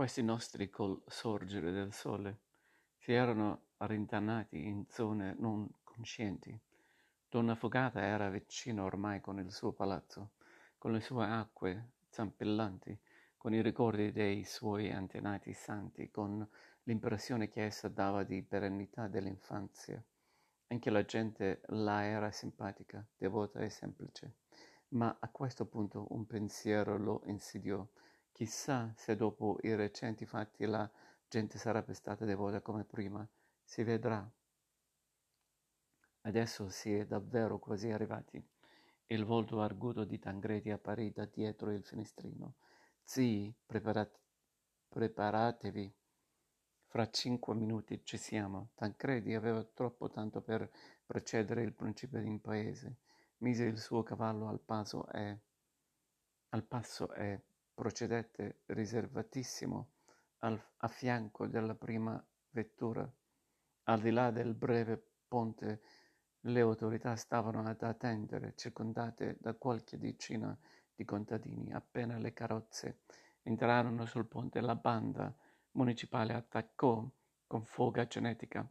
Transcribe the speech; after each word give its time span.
Questi 0.00 0.22
nostri 0.22 0.70
col 0.70 0.98
sorgere 1.08 1.72
del 1.72 1.92
sole 1.92 2.38
si 2.96 3.12
erano 3.12 3.66
rintanati 3.80 4.66
in 4.66 4.86
zone 4.88 5.36
non 5.38 5.68
conscienti. 5.84 6.58
Donna 7.28 7.54
Fugata 7.54 8.00
era 8.00 8.30
vicino 8.30 8.86
ormai 8.86 9.20
con 9.20 9.38
il 9.40 9.52
suo 9.52 9.72
palazzo, 9.72 10.30
con 10.78 10.92
le 10.92 11.02
sue 11.02 11.26
acque 11.26 11.90
zampillanti, 12.08 12.98
con 13.36 13.52
i 13.52 13.60
ricordi 13.60 14.10
dei 14.10 14.42
suoi 14.42 14.90
antenati 14.90 15.52
santi, 15.52 16.10
con 16.10 16.48
l'impressione 16.84 17.50
che 17.50 17.66
essa 17.66 17.88
dava 17.88 18.22
di 18.22 18.42
perennità 18.42 19.06
dell'infanzia. 19.06 20.02
Anche 20.68 20.88
la 20.88 21.04
gente 21.04 21.60
là 21.66 22.04
era 22.04 22.30
simpatica, 22.30 23.06
devota 23.18 23.60
e 23.60 23.68
semplice. 23.68 24.36
Ma 24.92 25.14
a 25.20 25.28
questo 25.28 25.66
punto 25.66 26.06
un 26.12 26.26
pensiero 26.26 26.96
lo 26.96 27.20
insidiò. 27.26 27.86
Chissà 28.40 28.90
se 28.96 29.16
dopo 29.16 29.58
i 29.64 29.74
recenti 29.74 30.24
fatti 30.24 30.64
la 30.64 30.90
gente 31.28 31.58
sarebbe 31.58 31.92
stata 31.92 32.24
devota 32.24 32.62
come 32.62 32.84
prima. 32.84 33.28
Si 33.62 33.82
vedrà. 33.82 34.26
Adesso 36.22 36.70
si 36.70 36.90
è 36.94 37.04
davvero 37.04 37.58
quasi 37.58 37.90
arrivati. 37.90 38.42
Il 39.08 39.26
volto 39.26 39.60
arguto 39.60 40.04
di 40.04 40.18
Tangredi 40.18 40.70
apparì 40.70 41.12
da 41.12 41.26
dietro 41.26 41.70
il 41.70 41.84
finestrino. 41.84 42.54
Zii, 43.02 43.54
preparat- 43.66 44.18
preparatevi. 44.88 45.94
Fra 46.86 47.10
cinque 47.10 47.54
minuti 47.54 48.02
ci 48.04 48.16
siamo. 48.16 48.70
Tancredi 48.74 49.34
aveva 49.34 49.62
troppo 49.64 50.08
tanto 50.08 50.40
per 50.40 50.66
precedere 51.04 51.62
il 51.62 51.74
principe 51.74 52.22
in 52.22 52.40
paese. 52.40 53.00
Mise 53.40 53.64
il 53.64 53.78
suo 53.78 54.02
cavallo 54.02 54.48
al 54.48 54.60
passo 54.60 55.06
e, 55.10 55.40
al 56.48 56.64
passo 56.64 57.12
e 57.12 57.42
procedette 57.80 58.60
riservatissimo 58.66 59.92
a 60.40 60.88
fianco 60.88 61.46
della 61.46 61.74
prima 61.74 62.22
vettura. 62.50 63.10
Al 63.84 64.00
di 64.02 64.10
là 64.10 64.30
del 64.30 64.52
breve 64.52 65.02
ponte 65.26 65.80
le 66.40 66.60
autorità 66.60 67.16
stavano 67.16 67.66
ad 67.66 67.82
attendere, 67.82 68.52
circondate 68.54 69.38
da 69.40 69.54
qualche 69.54 69.96
decina 69.96 70.54
di 70.94 71.06
contadini. 71.06 71.72
Appena 71.72 72.18
le 72.18 72.34
carrozze 72.34 73.00
entrarono 73.44 74.04
sul 74.04 74.26
ponte, 74.26 74.60
la 74.60 74.76
banda 74.76 75.34
municipale 75.72 76.34
attaccò 76.34 77.10
con 77.46 77.64
foga 77.64 78.06
genetica. 78.06 78.70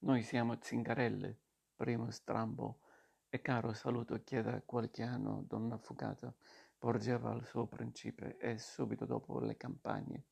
Noi 0.00 0.22
siamo 0.22 0.58
Zingarelle, 0.60 1.38
primo 1.76 2.10
strambo, 2.10 2.80
e 3.28 3.40
caro 3.40 3.72
saluto 3.72 4.20
chieda 4.24 4.62
qualche 4.62 5.04
anno 5.04 5.44
donna 5.46 5.78
Fugata, 5.78 6.34
porgeva 6.78 7.30
al 7.30 7.44
suo 7.44 7.66
principe 7.66 8.36
e 8.38 8.58
subito 8.58 9.04
dopo 9.04 9.38
le 9.40 9.56
campagne 9.56 10.24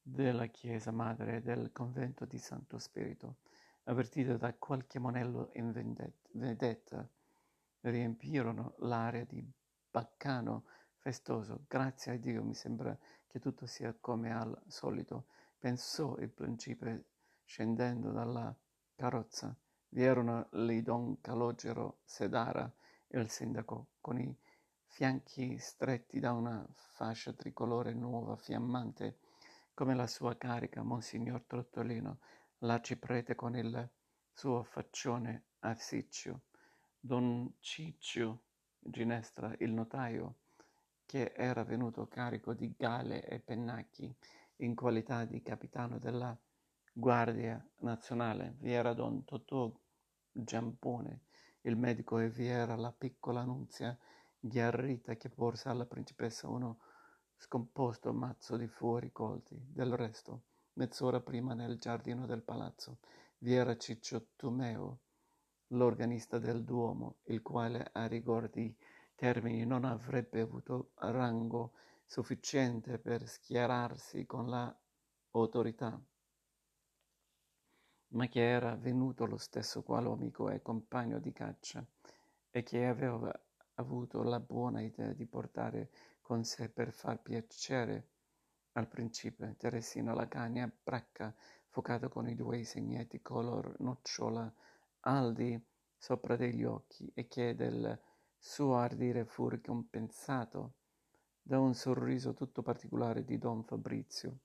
della 0.00 0.46
chiesa 0.46 0.92
madre 0.92 1.36
e 1.36 1.42
del 1.42 1.72
convento 1.72 2.24
di 2.24 2.38
Santo 2.38 2.78
Spirito, 2.78 3.38
avvertito 3.84 4.36
da 4.36 4.54
qualche 4.54 4.98
monello 4.98 5.50
in 5.54 5.72
vendetta, 6.30 7.08
riempirono 7.80 8.74
l'aria 8.78 9.24
di 9.24 9.44
baccano 9.90 10.64
festoso. 10.96 11.64
Grazie 11.66 12.12
a 12.12 12.16
Dio 12.16 12.44
mi 12.44 12.54
sembra 12.54 12.96
che 13.26 13.40
tutto 13.40 13.66
sia 13.66 13.94
come 13.98 14.32
al 14.32 14.56
solito, 14.66 15.26
pensò 15.58 16.16
il 16.18 16.30
principe 16.30 17.06
scendendo 17.44 18.10
dalla 18.10 18.54
carrozza. 18.94 19.56
Vi 19.88 20.02
erano 20.02 20.48
lì 20.52 20.82
Don 20.82 21.20
Calogero 21.20 21.98
Sedara 22.04 22.70
e 23.08 23.18
il 23.18 23.30
sindaco, 23.30 23.88
con 24.00 24.18
i 24.18 24.36
fianchi 24.96 25.58
stretti 25.58 26.18
da 26.20 26.32
una 26.32 26.66
fascia 26.72 27.30
tricolore 27.34 27.92
nuova, 27.92 28.34
fiammante, 28.34 29.18
come 29.74 29.94
la 29.94 30.06
sua 30.06 30.38
carica, 30.38 30.82
Monsignor 30.82 31.44
Trottolino, 31.44 32.20
l'arciprete 32.60 33.34
con 33.34 33.54
il 33.58 33.90
suo 34.32 34.62
faccione 34.62 35.48
arsiccio, 35.58 36.44
Don 36.98 37.56
Ciccio 37.60 38.44
Ginestra, 38.78 39.54
il 39.58 39.70
notaio, 39.74 40.36
che 41.04 41.34
era 41.36 41.62
venuto 41.62 42.08
carico 42.08 42.54
di 42.54 42.74
gale 42.74 43.22
e 43.28 43.38
pennacchi 43.38 44.16
in 44.60 44.74
qualità 44.74 45.26
di 45.26 45.42
capitano 45.42 45.98
della 45.98 46.34
Guardia 46.90 47.62
Nazionale. 47.80 48.54
Vi 48.60 48.72
era 48.72 48.94
Don 48.94 49.26
Totò 49.26 49.70
Giampone, 50.32 51.24
il 51.60 51.76
medico, 51.76 52.18
e 52.18 52.30
vi 52.30 52.46
era 52.46 52.76
la 52.76 52.92
piccola 52.92 53.44
Nunzia 53.44 53.94
Ghiarrita 54.46 55.16
che 55.16 55.28
porse 55.28 55.68
alla 55.68 55.86
principessa 55.86 56.48
uno 56.48 56.78
scomposto 57.36 58.12
mazzo 58.12 58.56
di 58.56 58.66
fuori 58.66 59.12
colti. 59.12 59.56
Del 59.60 59.96
resto, 59.96 60.42
mezz'ora 60.74 61.20
prima 61.20 61.54
nel 61.54 61.78
giardino 61.78 62.26
del 62.26 62.42
palazzo, 62.42 62.98
vi 63.38 63.54
era 63.54 63.76
Ciccio 63.76 64.28
Tumeo, 64.36 65.00
l'organista 65.68 66.38
del 66.38 66.64
Duomo, 66.64 67.16
il 67.24 67.42
quale 67.42 67.90
a 67.92 68.06
rigor 68.06 68.48
di 68.48 68.74
termini 69.14 69.64
non 69.64 69.84
avrebbe 69.84 70.40
avuto 70.40 70.90
rango 70.94 71.72
sufficiente 72.04 72.98
per 72.98 73.26
schierarsi 73.26 74.26
con 74.26 74.48
l'autorità, 74.48 76.00
ma 78.08 78.26
che 78.28 78.48
era 78.48 78.76
venuto 78.76 79.26
lo 79.26 79.36
stesso 79.36 79.82
quale 79.82 80.08
amico 80.08 80.48
e 80.50 80.62
compagno 80.62 81.18
di 81.18 81.32
caccia 81.32 81.84
e 82.50 82.62
che 82.62 82.86
aveva 82.86 83.32
avuto 83.76 84.22
la 84.22 84.40
buona 84.40 84.80
idea 84.82 85.12
di 85.12 85.26
portare 85.26 85.90
con 86.20 86.44
sé 86.44 86.68
per 86.68 86.92
far 86.92 87.22
piacere 87.22 88.08
al 88.72 88.88
principe 88.88 89.56
Teresina 89.56 90.12
la 90.12 90.28
cagna 90.28 90.70
bracca 90.82 91.34
focato 91.68 92.08
con 92.08 92.28
i 92.28 92.34
due 92.34 92.62
segnetti 92.64 93.22
color 93.22 93.74
nocciola 93.78 94.52
aldi 95.00 95.62
sopra 95.96 96.36
degli 96.36 96.64
occhi 96.64 97.10
e 97.14 97.26
che 97.26 97.54
del 97.54 97.98
suo 98.38 98.76
ardire 98.76 99.24
fu 99.24 99.48
ricompensato 99.48 100.74
da 101.42 101.58
un 101.58 101.74
sorriso 101.74 102.34
tutto 102.34 102.62
particolare 102.62 103.24
di 103.24 103.38
don 103.38 103.62
Fabrizio. 103.64 104.38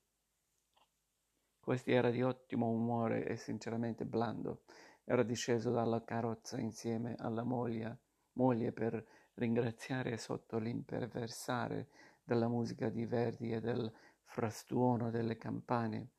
Questi 1.60 1.92
era 1.92 2.10
di 2.10 2.22
ottimo 2.22 2.68
umore 2.68 3.26
e 3.26 3.36
sinceramente 3.36 4.04
blando. 4.04 4.62
Era 5.04 5.22
disceso 5.22 5.70
dalla 5.70 6.02
carrozza 6.04 6.58
insieme 6.58 7.14
alla 7.18 7.42
moglie, 7.42 7.98
moglie 8.32 8.72
per 8.72 9.04
ringraziare 9.34 10.16
sotto 10.16 10.58
l'imperversare 10.58 11.88
della 12.22 12.48
musica 12.48 12.88
di 12.88 13.04
Verdi 13.06 13.52
e 13.52 13.60
del 13.60 13.92
frastuono 14.22 15.10
delle 15.10 15.36
campane. 15.36 16.10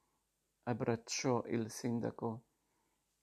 Abbracciò 0.64 1.44
il 1.48 1.70
sindaco 1.70 2.44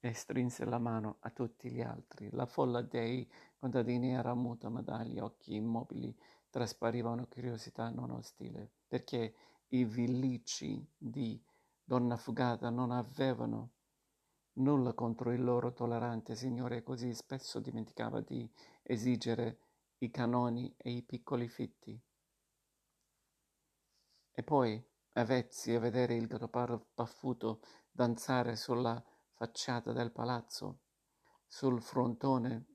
e 0.01 0.13
strinse 0.15 0.65
la 0.65 0.79
mano 0.79 1.17
a 1.21 1.31
tutti 1.31 1.71
gli 1.71 1.81
altri. 1.81 2.31
La 2.33 2.47
folla 2.47 2.83
dei 2.83 3.31
contadini 3.59 4.13
era 4.13 4.35
muta, 4.35 4.69
ma 4.69 4.83
dagli 4.83 5.19
occhi 5.19 5.55
immobili 5.55 6.17
traspariva 6.49 7.15
curiosità 7.27 7.91
non 7.91 8.11
ostile, 8.11 8.71
perché 8.89 9.35
i 9.69 9.85
villicci 9.85 10.85
di 10.97 11.41
Donna 11.85 12.17
Fugata 12.17 12.71
non 12.71 12.91
avevano 12.91 13.73
nulla 14.55 14.93
contro 14.95 15.33
il 15.33 15.43
loro 15.43 15.73
tollerante 15.73 16.35
signore 16.35 16.79
e 16.79 16.83
così 16.83 17.15
spesso 17.15 17.61
dimenticava 17.61 18.21
di 18.21 18.49
esigere 18.83 19.59
i 20.03 20.11
canoni 20.11 20.75
e 20.77 20.91
i 20.91 21.03
piccoli 21.03 21.49
fitti. 21.49 22.01
E 24.33 24.43
poi, 24.43 24.83
avvezzi 25.15 25.75
a 25.75 25.81
vedere 25.81 26.15
il 26.15 26.27
gattopardo 26.27 26.91
paffuto 26.95 27.61
danzare 27.91 28.57
sulla 28.57 29.03
facciata 29.35 29.93
del 29.93 30.13
palazzo, 30.13 30.81
sul 31.47 31.83
frontone 31.83 32.67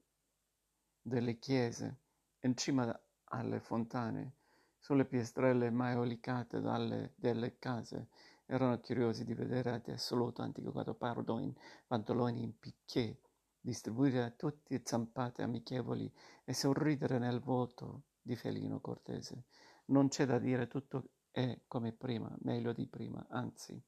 delle 1.02 1.40
chiese, 1.40 2.02
in 2.42 2.56
cima 2.56 3.00
alle 3.26 3.60
fontane, 3.60 4.36
sulle 4.78 5.06
piastrelle 5.06 5.72
maiolicate 5.72 6.60
dalle, 6.60 7.14
delle 7.16 7.58
case, 7.58 8.10
erano 8.46 8.80
curiosi 8.80 9.26
di 9.26 9.34
vedere 9.34 9.82
l'assoluto 9.86 10.44
antico 10.44 10.72
gattopardo 10.72 11.40
in 11.40 11.52
pantaloni 11.88 12.44
in 12.44 12.60
picché, 12.60 13.20
distribuire 13.66 14.22
a 14.22 14.30
tutti 14.30 14.80
zampate 14.84 15.42
amichevoli 15.42 16.12
e 16.44 16.54
sorridere 16.54 17.18
nel 17.18 17.40
volto 17.40 18.04
di 18.22 18.36
felino 18.36 18.80
cortese. 18.80 19.46
Non 19.86 20.08
c'è 20.08 20.26
da 20.26 20.38
dire, 20.38 20.68
tutto 20.68 21.10
è 21.32 21.62
come 21.68 21.92
prima, 21.92 22.32
meglio 22.42 22.74
di 22.74 22.88
prima, 22.88 23.26
anzi, 23.28 23.82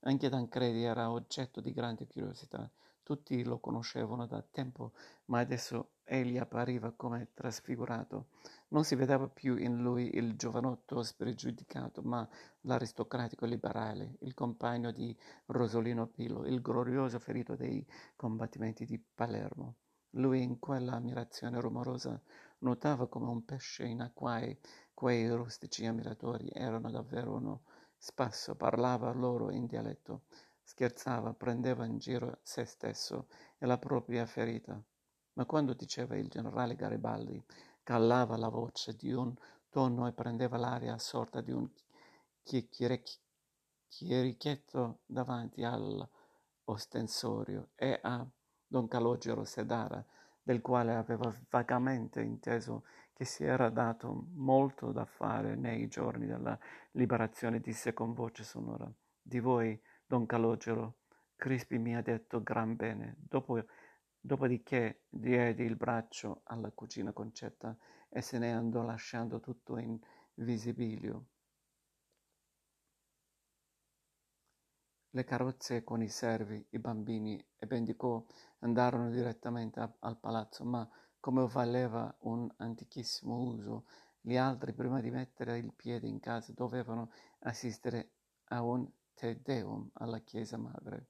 anche 0.00 0.28
Tancredi 0.28 0.82
era 0.82 1.10
oggetto 1.12 1.60
di 1.60 1.72
grande 1.72 2.08
curiosità. 2.08 2.68
Tutti 3.04 3.42
lo 3.44 3.60
conoscevano 3.60 4.26
da 4.26 4.42
tempo, 4.42 4.92
ma 5.26 5.38
adesso 5.38 5.92
egli 6.10 6.38
appariva 6.38 6.92
come 6.92 7.28
trasfigurato. 7.34 8.30
Non 8.68 8.84
si 8.84 8.96
vedeva 8.96 9.28
più 9.28 9.56
in 9.56 9.80
lui 9.80 10.16
il 10.16 10.36
giovanotto 10.36 11.02
spregiudicato, 11.02 12.02
ma 12.02 12.28
l'aristocratico 12.62 13.46
liberale, 13.46 14.16
il 14.20 14.34
compagno 14.34 14.90
di 14.90 15.16
Rosolino 15.46 16.06
Pilo, 16.08 16.44
il 16.46 16.60
glorioso 16.60 17.18
ferito 17.18 17.54
dei 17.54 17.86
combattimenti 18.16 18.84
di 18.84 18.98
Palermo. 18.98 19.76
Lui 20.14 20.42
in 20.42 20.58
quella 20.58 20.94
ammirazione 20.94 21.60
rumorosa 21.60 22.20
nuotava 22.58 23.06
come 23.06 23.28
un 23.28 23.44
pesce 23.44 23.84
in 23.84 24.00
acquai. 24.00 24.58
Quei 24.92 25.28
rustici 25.28 25.86
ammiratori 25.86 26.50
erano 26.52 26.90
davvero 26.90 27.34
uno 27.34 27.62
Spasso 28.02 28.56
parlava 28.56 29.12
loro 29.12 29.50
in 29.50 29.66
dialetto, 29.66 30.22
scherzava, 30.62 31.34
prendeva 31.34 31.84
in 31.84 31.98
giro 31.98 32.38
se 32.42 32.64
stesso 32.64 33.28
e 33.58 33.66
la 33.66 33.76
propria 33.76 34.24
ferita. 34.24 34.82
Ma 35.40 35.46
quando 35.46 35.72
diceva 35.72 36.18
il 36.18 36.28
generale 36.28 36.76
Garibaldi, 36.76 37.42
callava 37.82 38.36
la 38.36 38.50
voce 38.50 38.94
di 38.94 39.10
un 39.10 39.34
tono 39.70 40.06
e 40.06 40.12
prendeva 40.12 40.58
l'aria 40.58 40.98
sorta 40.98 41.40
di 41.40 41.50
un 41.50 41.66
chierichetto 43.88 44.98
davanti 45.06 45.64
all'ostensorio 45.64 47.70
e 47.74 47.98
a 48.02 48.22
don 48.66 48.86
Calogero 48.86 49.44
Sedara, 49.44 50.04
del 50.42 50.60
quale 50.60 50.94
aveva 50.94 51.34
vagamente 51.48 52.20
inteso 52.20 52.84
che 53.14 53.24
si 53.24 53.42
era 53.42 53.70
dato 53.70 54.26
molto 54.34 54.92
da 54.92 55.06
fare 55.06 55.54
nei 55.54 55.88
giorni 55.88 56.26
della 56.26 56.58
liberazione, 56.90 57.60
disse 57.60 57.94
con 57.94 58.12
voce 58.12 58.44
sonora. 58.44 58.92
Di 59.22 59.40
voi, 59.40 59.80
don 60.04 60.26
Calogero, 60.26 60.96
Crispi 61.34 61.78
mi 61.78 61.96
ha 61.96 62.02
detto 62.02 62.42
gran 62.42 62.76
bene. 62.76 63.16
Dopo, 63.16 63.64
dopodiché 64.20 65.04
diedi 65.08 65.64
il 65.64 65.76
braccio 65.76 66.42
alla 66.44 66.70
cugina 66.70 67.12
Concetta 67.12 67.76
e 68.08 68.20
se 68.20 68.38
ne 68.38 68.52
andò 68.52 68.82
lasciando 68.82 69.40
tutto 69.40 69.78
in 69.78 69.98
visibilio. 70.34 71.26
Le 75.12 75.24
carrozze 75.24 75.82
con 75.82 76.02
i 76.02 76.08
servi, 76.08 76.64
i 76.70 76.78
bambini 76.78 77.44
e 77.56 77.66
Bendicò 77.66 78.24
andarono 78.60 79.10
direttamente 79.10 79.80
a, 79.80 79.92
al 80.00 80.18
palazzo, 80.18 80.64
ma 80.64 80.88
come 81.18 81.46
valeva 81.48 82.14
un 82.20 82.48
antichissimo 82.58 83.36
uso, 83.36 83.86
gli 84.20 84.36
altri 84.36 84.72
prima 84.72 85.00
di 85.00 85.10
mettere 85.10 85.58
il 85.58 85.72
piede 85.72 86.06
in 86.06 86.20
casa 86.20 86.52
dovevano 86.52 87.10
assistere 87.40 88.12
a 88.50 88.62
un 88.62 88.88
Te 89.14 89.40
Deum 89.42 89.90
alla 89.94 90.20
chiesa 90.20 90.56
madre. 90.58 91.08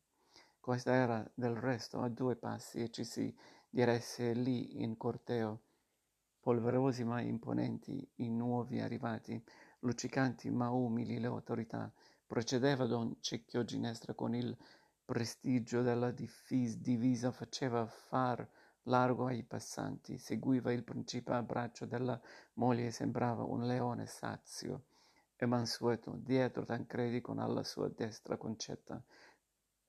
Questa 0.61 0.93
era 0.93 1.29
del 1.35 1.57
resto 1.57 2.01
a 2.01 2.09
due 2.09 2.37
passi 2.37 2.83
e 2.83 2.91
ci 2.91 3.03
si 3.05 3.35
diresse 3.69 4.35
lì 4.35 4.83
in 4.83 4.97
corteo, 4.97 5.61
polverosi 6.39 7.03
ma 7.03 7.21
imponenti 7.21 8.07
i 8.17 8.29
nuovi 8.29 8.81
arrivati, 8.81 9.43
luccicanti 9.81 10.51
ma 10.51 10.71
umili 10.71 11.19
le 11.19 11.27
autorità, 11.27 11.93
Procedeva 12.31 12.87
don 12.87 13.17
Cecchio 13.19 13.65
Ginestra 13.65 14.15
con 14.15 14.37
il 14.37 14.57
prestigio 15.05 15.83
della 15.83 16.13
divisa, 16.13 17.33
faceva 17.33 17.85
far 17.87 18.49
largo 18.85 19.27
ai 19.27 19.43
passanti, 19.43 20.17
seguiva 20.17 20.73
il 20.73 20.85
principe 20.85 21.33
a 21.33 21.43
braccio 21.43 21.87
della 21.87 22.21
moglie 22.53 22.87
e 22.87 22.91
sembrava 22.93 23.43
un 23.43 23.67
leone 23.67 24.07
sazio. 24.07 24.85
E 25.35 25.45
mansueto, 25.45 26.15
dietro 26.23 26.65
Tancredi 26.65 27.21
con 27.21 27.41
alla 27.41 27.65
sua 27.65 27.89
destra 27.89 28.37
Concetta, 28.37 29.03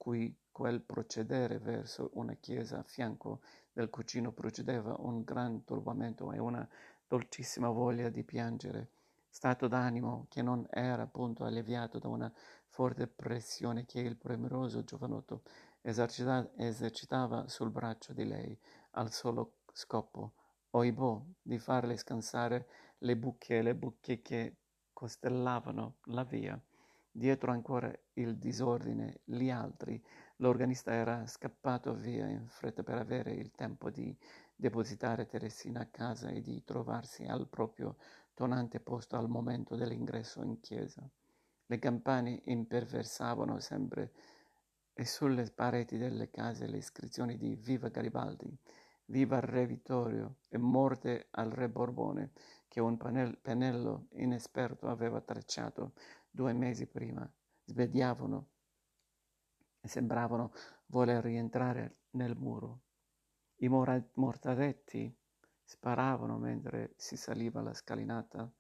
cui 0.02 0.36
quel 0.52 0.82
procedere 0.82 1.60
verso 1.60 2.10
una 2.14 2.34
chiesa 2.34 2.80
a 2.80 2.84
fianco 2.84 3.42
del 3.72 3.92
cugino 3.92 4.32
procedeva 4.32 4.96
un 4.98 5.22
gran 5.22 5.64
turbamento 5.64 6.32
e 6.32 6.40
una 6.40 6.68
dolcissima 7.08 7.70
voglia 7.70 8.10
di 8.10 8.24
piangere 8.24 8.90
stato 9.30 9.68
d'animo 9.68 10.26
che 10.28 10.42
non 10.42 10.68
era 10.72 11.04
appunto 11.04 11.46
alleviato 11.46 12.00
da 12.00 12.08
una 12.08 12.32
forte 12.66 13.08
pressione 13.08 13.86
che 13.86 14.00
il 14.00 14.18
premuroso 14.18 14.84
giovanotto 14.84 15.44
esercita- 15.82 16.50
esercitava 16.56 17.48
sul 17.48 17.72
braccio 17.72 18.12
di 18.12 18.26
lei, 18.26 18.58
al 18.92 19.12
solo 19.12 19.58
scopo, 19.72 20.34
oibò, 20.72 21.24
di 21.42 21.60
farle 21.60 21.96
scansare 21.96 22.68
le 23.00 23.16
buche 23.16 23.60
e 23.60 23.62
le 23.62 23.76
buche 23.76 24.22
che 24.22 24.56
costellavano 24.92 25.98
la 26.06 26.24
via. 26.24 26.60
Dietro 27.14 27.52
ancora 27.52 27.94
il 28.14 28.38
disordine, 28.38 29.20
gli 29.26 29.50
altri, 29.50 30.02
l'organista 30.38 30.94
era 30.94 31.28
scappato 31.28 31.94
via 31.94 32.26
in 32.26 32.48
fretta 32.48 32.84
per 32.84 32.98
avere 32.98 33.34
il 33.34 33.52
tempo 33.52 33.90
di 33.90 34.18
depositare 34.56 35.26
Teresina 35.26 35.82
a 35.82 35.88
casa 35.88 36.30
e 36.30 36.40
di 36.40 36.64
trovarsi 36.64 37.26
al 37.26 37.50
proprio 37.50 37.98
tonante 38.34 38.80
posto 38.80 39.18
al 39.18 39.28
momento 39.28 39.76
dell'ingresso 39.76 40.42
in 40.42 40.62
chiesa. 40.62 41.06
Le 41.66 41.80
campane 41.80 42.42
imperversavano 42.46 43.60
sempre 43.60 44.12
e 44.94 45.06
sulle 45.06 45.52
pareti 45.52 45.98
delle 45.98 46.30
case 46.30 46.66
le 46.66 46.78
iscrizioni 46.78 47.36
di 47.36 47.56
Viva 47.56 47.90
Garibaldi, 47.90 48.58
Viva 49.06 49.42
Re 49.42 49.66
Vittorio 49.66 50.38
e 50.48 50.58
Morte 50.58 51.28
al 51.32 51.50
Re 51.50 51.68
Borbone 51.68 52.32
che 52.70 52.80
un 52.80 52.98
pennello 53.42 54.08
inesperto 54.14 54.88
aveva 54.88 55.20
tracciato 55.20 55.92
due 56.32 56.54
mesi 56.54 56.88
prima, 56.88 57.30
sbediavano 57.66 58.48
e 59.82 59.88
sembravano 59.88 60.52
voler 60.88 61.24
rientrare 61.24 61.98
nel 62.12 62.36
muro. 62.38 62.82
I 63.58 63.68
mora- 63.68 64.04
mortaretti 64.14 65.14
sparavano 65.64 66.38
mentre 66.38 66.94
si 66.98 67.16
saliva 67.16 67.62
la 67.62 67.74
scalinata 67.74 68.52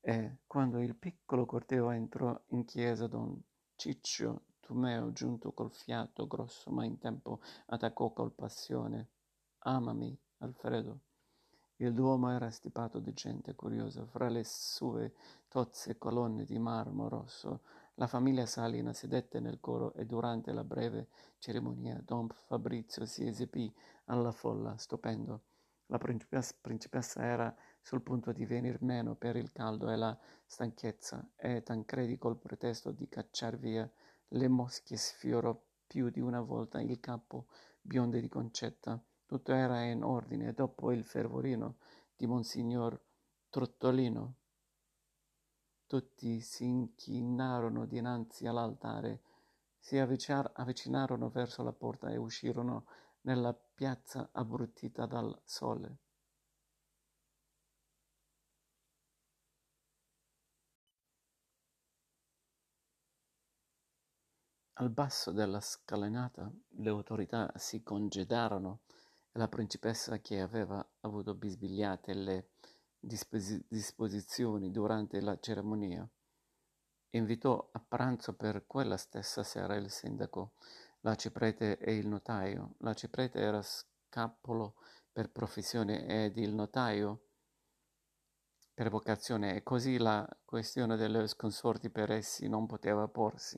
e 0.00 0.38
quando 0.46 0.80
il 0.80 0.94
piccolo 0.94 1.44
corteo 1.46 1.90
entrò 1.90 2.38
in 2.48 2.64
chiesa 2.64 3.06
don 3.06 3.42
Ciccio 3.74 4.44
Tumeo 4.60 5.12
giunto 5.12 5.52
col 5.52 5.72
fiato 5.72 6.26
grosso 6.26 6.70
ma 6.70 6.84
in 6.84 6.98
tempo 6.98 7.40
attaccò 7.66 8.12
col 8.12 8.32
passione 8.32 9.10
amami 9.58 10.16
Alfredo 10.38 11.00
il 11.76 11.92
duomo 11.92 12.30
era 12.30 12.50
stipato 12.50 12.98
di 12.98 13.12
gente 13.12 13.54
curiosa 13.54 14.06
fra 14.06 14.28
le 14.28 14.44
sue 14.44 15.14
tozze 15.48 15.98
colonne 15.98 16.44
di 16.44 16.58
marmo 16.58 17.08
rosso 17.08 17.60
la 17.94 18.06
famiglia 18.06 18.46
Salina 18.46 18.92
sedette 18.92 19.40
nel 19.40 19.60
coro 19.60 19.94
e 19.94 20.06
durante 20.06 20.52
la 20.52 20.64
breve 20.64 21.08
cerimonia 21.38 22.00
don 22.04 22.28
Fabrizio 22.28 23.04
si 23.06 23.26
esibì 23.26 23.72
alla 24.06 24.32
folla 24.32 24.76
stupendo 24.76 25.42
la 25.86 25.98
principessa, 25.98 26.54
principessa 26.60 27.22
era 27.22 27.54
sul 27.80 28.02
punto 28.02 28.32
di 28.32 28.44
venir 28.44 28.82
meno 28.82 29.14
per 29.14 29.36
il 29.36 29.52
caldo 29.52 29.88
e 29.88 29.96
la 29.96 30.18
stanchezza 30.44 31.28
e 31.36 31.62
Tancredi 31.62 32.18
col 32.18 32.38
pretesto 32.38 32.90
di 32.90 33.08
cacciar 33.08 33.56
via 33.56 33.88
le 34.28 34.48
mosche 34.48 34.96
sfiorò 34.96 35.56
più 35.86 36.10
di 36.10 36.20
una 36.20 36.40
volta 36.40 36.80
il 36.80 36.98
capo 36.98 37.46
biondo 37.80 38.18
di 38.18 38.28
Concetta. 38.28 39.00
Tutto 39.26 39.52
era 39.52 39.82
in 39.82 40.04
ordine 40.04 40.52
dopo 40.52 40.92
il 40.92 41.04
fervorino 41.04 41.78
di 42.14 42.28
Monsignor 42.28 42.96
Trottolino. 43.50 44.34
Tutti 45.88 46.40
si 46.40 46.64
inchinarono 46.64 47.86
dinanzi 47.86 48.46
all'altare, 48.46 49.22
si 49.80 49.98
avvicinarono 49.98 51.28
verso 51.28 51.64
la 51.64 51.72
porta 51.72 52.08
e 52.10 52.16
uscirono 52.16 52.86
nella 53.22 53.52
piazza 53.52 54.28
abbruttita 54.30 55.06
dal 55.06 55.36
sole. 55.44 55.98
Al 64.74 64.90
basso 64.90 65.32
della 65.32 65.60
scalinata 65.60 66.48
le 66.68 66.88
autorità 66.90 67.50
si 67.56 67.82
congedarono 67.82 68.80
la 69.36 69.48
principessa 69.48 70.18
che 70.18 70.40
aveva 70.40 70.86
avuto 71.00 71.34
bisbigliate 71.34 72.14
le 72.14 72.48
disposi- 72.98 73.64
disposizioni 73.68 74.70
durante 74.70 75.20
la 75.20 75.38
cerimonia 75.38 76.08
invitò 77.10 77.68
a 77.72 77.80
pranzo 77.80 78.34
per 78.34 78.66
quella 78.66 78.96
stessa 78.96 79.42
sera 79.42 79.74
il 79.76 79.90
sindaco 79.90 80.52
l'arciprete 81.00 81.78
e 81.78 81.96
il 81.96 82.08
notaio. 82.08 82.74
L'arciprete 82.78 83.38
era 83.38 83.62
scapolo 83.62 84.74
per 85.12 85.30
professione 85.30 86.06
ed 86.06 86.36
il 86.36 86.52
notaio 86.52 87.20
per 88.74 88.90
vocazione 88.90 89.54
e 89.54 89.62
così 89.62 89.96
la 89.96 90.28
questione 90.44 90.96
delle 90.96 91.26
sconsorti 91.28 91.88
per 91.90 92.10
essi 92.10 92.48
non 92.48 92.66
poteva 92.66 93.08
porsi. 93.08 93.56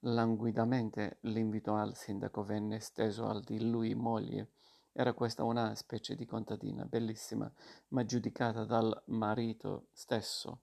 Languidamente 0.00 1.18
l'invito 1.22 1.74
al 1.74 1.96
sindaco 1.96 2.42
venne 2.42 2.80
steso 2.80 3.26
al 3.26 3.42
di 3.42 3.70
lui 3.70 3.94
moglie. 3.94 4.55
Era 4.98 5.12
questa 5.12 5.44
una 5.44 5.74
specie 5.74 6.14
di 6.14 6.24
contadina, 6.24 6.86
bellissima, 6.86 7.52
ma 7.88 8.06
giudicata 8.06 8.64
dal 8.64 9.02
marito 9.08 9.88
stesso 9.92 10.60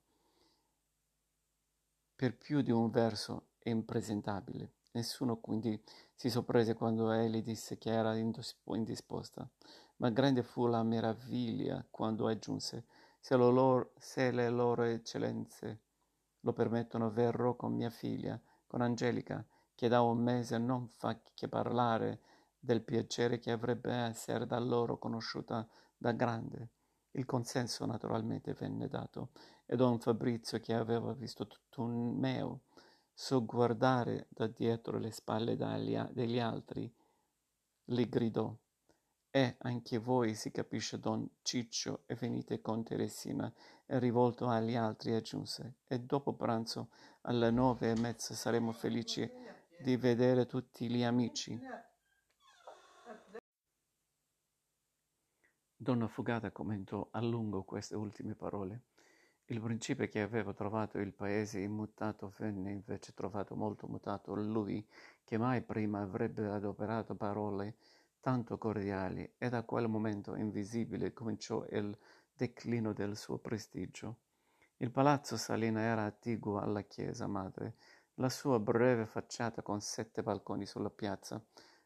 per 2.15 2.35
più 2.35 2.61
di 2.61 2.71
un 2.71 2.89
verso 2.89 3.49
impresentabile. 3.65 4.71
Nessuno 4.93 5.37
quindi 5.37 5.79
si 6.15 6.31
sorprese 6.31 6.73
quando 6.73 7.11
egli 7.11 7.43
disse 7.43 7.77
che 7.77 7.91
era 7.91 8.15
indisposta, 8.15 9.47
ma 9.97 10.09
grande 10.09 10.41
fu 10.41 10.65
la 10.65 10.81
meraviglia 10.81 11.85
quando 11.91 12.25
aggiunse 12.25 12.85
se, 13.19 13.35
loro, 13.35 13.91
se 13.99 14.31
le 14.31 14.49
loro 14.49 14.81
eccellenze 14.81 15.81
lo 16.39 16.53
permettono 16.53 17.11
verrò 17.11 17.55
con 17.55 17.75
mia 17.75 17.91
figlia, 17.91 18.41
con 18.65 18.81
Angelica, 18.81 19.45
che 19.75 19.87
da 19.87 20.01
un 20.01 20.17
mese 20.17 20.57
non 20.57 20.87
fa 20.89 21.19
che 21.35 21.47
parlare 21.47 22.21
del 22.63 22.81
piacere 22.81 23.39
che 23.39 23.51
avrebbe 23.51 23.91
essere 23.91 24.45
da 24.45 24.57
loro 24.57 24.97
conosciuta 24.97 25.67
da 25.97 26.13
grande. 26.13 26.69
Il 27.11 27.25
consenso 27.25 27.85
naturalmente 27.85 28.53
venne 28.53 28.87
dato 28.87 29.31
e 29.65 29.75
don 29.75 29.99
Fabrizio, 29.99 30.61
che 30.61 30.73
aveva 30.73 31.11
visto 31.11 31.45
tutto 31.45 31.81
un 31.81 32.17
meo 32.17 32.61
sogguardare 33.13 34.27
da 34.29 34.47
dietro 34.47 34.97
le 34.97 35.11
spalle 35.11 35.57
degli 35.57 36.39
altri, 36.39 36.89
le 37.87 38.07
gridò 38.07 38.55
e 39.29 39.55
anche 39.59 39.97
voi 39.97 40.33
si 40.33 40.49
capisce 40.49 40.99
don 40.99 41.27
Ciccio 41.41 42.03
e 42.05 42.15
venite 42.15 42.61
con 42.61 42.83
Teresina 42.83 43.51
e 43.85 43.99
rivolto 43.99 44.47
agli 44.47 44.75
altri 44.75 45.13
aggiunse 45.15 45.79
e 45.85 45.99
dopo 45.99 46.33
pranzo 46.33 46.89
alle 47.23 47.51
nove 47.51 47.91
e 47.91 47.99
mezza 47.99 48.33
saremo 48.33 48.71
felici 48.71 49.29
di 49.81 49.97
vedere 49.97 50.45
tutti 50.45 50.89
gli 50.89 51.03
amici. 51.03 51.59
Donna 55.75 56.07
Fugata 56.07 56.51
commentò 56.51 57.09
a 57.11 57.21
lungo 57.21 57.63
queste 57.63 57.95
ultime 57.95 58.35
parole. 58.35 58.83
Il 59.47 59.59
principe 59.59 60.07
che 60.07 60.21
aveva 60.21 60.53
trovato 60.53 60.97
il 60.97 61.13
paese 61.13 61.59
immutato 61.59 62.33
venne 62.37 62.71
invece 62.71 63.13
trovato 63.13 63.55
molto 63.57 63.87
mutato 63.87 64.33
lui, 64.33 64.87
che 65.25 65.37
mai 65.37 65.61
prima 65.61 65.99
avrebbe 65.99 66.47
adoperato 66.47 67.15
parole 67.15 67.75
tanto 68.21 68.57
cordiali, 68.57 69.33
e 69.37 69.49
da 69.49 69.63
quel 69.63 69.89
momento 69.89 70.35
invisibile 70.35 71.11
cominciò 71.11 71.65
il 71.71 71.97
declino 72.31 72.93
del 72.93 73.17
suo 73.17 73.37
prestigio. 73.37 74.19
Il 74.77 74.91
palazzo 74.91 75.35
Salina 75.35 75.81
era 75.81 76.05
attiguo 76.05 76.59
alla 76.59 76.83
chiesa 76.83 77.27
madre. 77.27 77.75
La 78.15 78.29
sua 78.29 78.59
breve 78.59 79.05
facciata 79.05 79.61
con 79.61 79.81
sette 79.81 80.23
balconi 80.23 80.65
sulla 80.65 80.89
piazza 80.89 81.43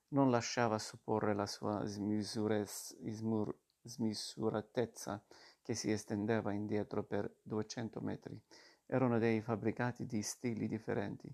non 0.09 0.29
lasciava 0.29 0.79
supporre 0.79 1.33
la 1.33 1.45
sua 1.45 1.83
smisuratezza 3.83 5.23
che 5.61 5.73
si 5.73 5.91
estendeva 5.91 6.53
indietro 6.53 7.03
per 7.03 7.33
duecento 7.41 7.99
metri. 7.99 8.39
Erano 8.85 9.19
dei 9.19 9.41
fabbricati 9.41 10.05
di 10.05 10.21
stili 10.21 10.67
differenti, 10.67 11.29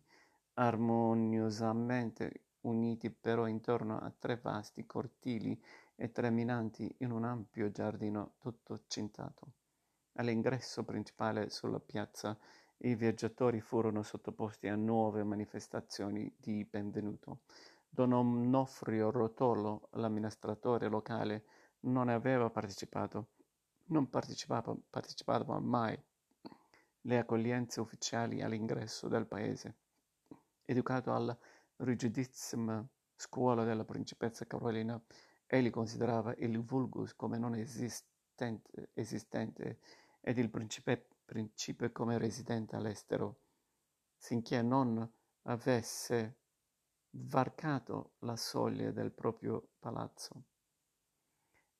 armoniosamente 0.55 2.45
uniti 2.61 3.11
però 3.11 3.47
intorno 3.47 3.99
a 3.99 4.11
tre 4.17 4.37
vasti 4.37 4.85
cortili 4.85 5.61
e 5.95 6.11
terminanti 6.11 6.95
in 6.99 7.11
un 7.11 7.25
ampio 7.25 7.71
giardino 7.71 8.33
tutto 8.39 8.83
cintato. 8.87 9.51
All'ingresso 10.13 10.83
principale 10.83 11.49
sulla 11.49 11.79
piazza 11.79 12.37
i 12.77 12.95
viaggiatori 12.95 13.61
furono 13.61 14.03
sottoposti 14.03 14.67
a 14.67 14.75
nuove 14.75 15.23
manifestazioni 15.23 16.33
di 16.37 16.65
benvenuto. 16.65 17.41
Don 17.93 18.11
Onofrio 18.11 19.11
Rotolo, 19.11 19.89
l'amministratore 19.91 20.87
locale, 20.87 21.45
non 21.81 22.09
aveva 22.09 22.49
partecipato, 22.49 23.27
non 23.89 24.09
partecipava, 24.09 24.75
partecipava 24.89 25.59
mai 25.59 25.95
le 27.01 27.17
accoglienze 27.19 27.81
ufficiali 27.81 28.41
all'ingresso 28.41 29.07
del 29.07 29.27
paese. 29.27 29.75
Educato 30.63 31.13
alla 31.13 31.37
rigidissima 31.77 32.83
scuola 33.15 33.63
della 33.63 33.85
principessa 33.85 34.47
Carolina, 34.47 34.99
egli 35.45 35.69
considerava 35.69 36.33
il 36.37 36.63
vulgus 36.63 37.13
come 37.13 37.37
non 37.37 37.53
esistente, 37.53 38.89
esistente 38.93 39.81
ed 40.19 40.39
il 40.39 40.49
principe, 40.49 41.09
principe 41.25 41.91
come 41.91 42.17
residente 42.17 42.75
all'estero, 42.75 43.41
sinché 44.17 44.63
non 44.63 45.07
avesse 45.43 46.37
varcato 47.15 48.13
la 48.19 48.35
soglia 48.35 48.91
del 48.91 49.11
proprio 49.11 49.69
palazzo. 49.79 50.43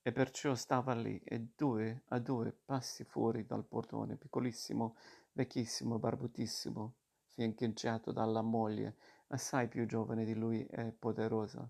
E 0.01 0.11
perciò 0.11 0.53
stava 0.53 0.93
lì, 0.93 1.17
e 1.23 1.51
due 1.55 2.03
a 2.07 2.19
due 2.19 2.51
passi 2.51 3.03
fuori 3.03 3.45
dal 3.45 3.65
portone, 3.65 4.17
piccolissimo, 4.17 4.95
vecchissimo, 5.31 5.97
barbutissimo, 5.97 6.95
fiancheggiato 7.27 8.11
dalla 8.11 8.41
moglie, 8.41 8.97
assai 9.27 9.67
più 9.67 9.85
giovane 9.85 10.25
di 10.25 10.35
lui 10.35 10.65
e 10.65 10.91
poderosa, 10.91 11.67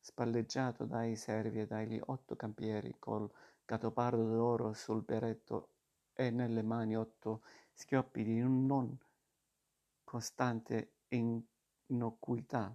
spalleggiato 0.00 0.84
dai 0.84 1.14
servi 1.14 1.60
e 1.60 1.66
dagli 1.66 2.00
otto 2.06 2.34
campieri, 2.36 2.96
col 2.98 3.30
gattopardo 3.64 4.26
d'oro 4.28 4.72
sul 4.72 5.02
berretto 5.02 5.72
e 6.14 6.30
nelle 6.30 6.62
mani 6.62 6.96
otto 6.96 7.42
schioppi 7.74 8.24
di 8.24 8.40
non 8.40 8.98
costante 10.02 10.94
innocuità. 11.08 12.74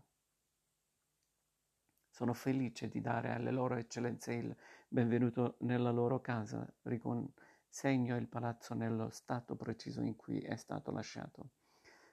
Sono 2.14 2.36
felice 2.36 2.90
di 2.90 3.02
dare 3.02 3.32
alle 3.32 3.50
loro 3.50 3.76
eccellenze 3.76 4.34
il 4.34 4.56
benvenuto 4.88 5.56
nella 5.62 5.90
loro 5.90 6.22
casa, 6.22 6.64
riconsegno 6.84 8.16
il 8.18 8.28
palazzo 8.28 8.76
nello 8.76 9.10
stato 9.10 9.56
preciso 9.56 10.00
in 10.02 10.16
cui 10.16 10.40
è 10.40 10.56
stato 10.56 10.92
lasciato. 10.92 11.50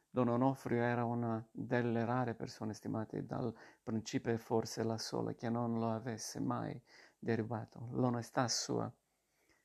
Don 0.08 0.28
Onofrio 0.28 0.80
era 0.80 1.04
una 1.04 1.46
delle 1.50 2.06
rare 2.06 2.32
persone 2.32 2.72
stimate 2.72 3.26
dal 3.26 3.54
principe 3.82 4.38
forse 4.38 4.82
la 4.84 4.96
sola 4.96 5.34
che 5.34 5.50
non 5.50 5.78
lo 5.78 5.90
avesse 5.90 6.40
mai 6.40 6.80
derivato. 7.18 7.90
L'onestà 7.92 8.48
sua 8.48 8.90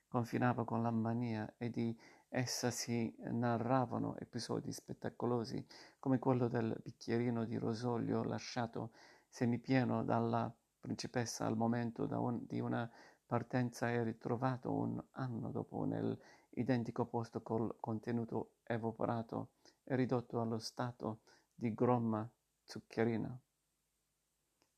confinava 0.10 0.66
con 0.66 0.82
la 0.82 0.92
mania 0.92 1.54
e 1.58 1.70
di 1.70 1.98
essa 2.28 2.72
si 2.72 3.16
narravano 3.20 4.18
episodi 4.18 4.74
spettacolosi 4.74 5.66
come 5.98 6.20
quello 6.20 6.50
del 6.50 6.78
bicchierino 6.84 7.46
di 7.46 7.56
rosolio 7.56 8.22
lasciato 8.24 8.92
semipieno 9.36 10.06
dalla 10.06 10.50
principessa 10.80 11.46
al 11.46 11.58
momento 11.58 12.08
un, 12.10 12.46
di 12.46 12.62
una 12.62 12.90
partenza 13.26 13.92
e 13.92 14.02
ritrovato 14.02 14.72
un 14.72 15.04
anno 15.12 15.52
dopo 15.52 15.84
nell'identico 15.84 17.06
posto 17.06 17.42
col 17.42 17.76
contenuto 17.82 18.54
evaporato 18.64 19.50
è 19.84 19.94
ridotto 19.96 20.40
allo 20.40 20.58
stato 20.58 21.24
di 21.54 21.74
gromma 21.74 22.26
zuccherina, 22.64 23.38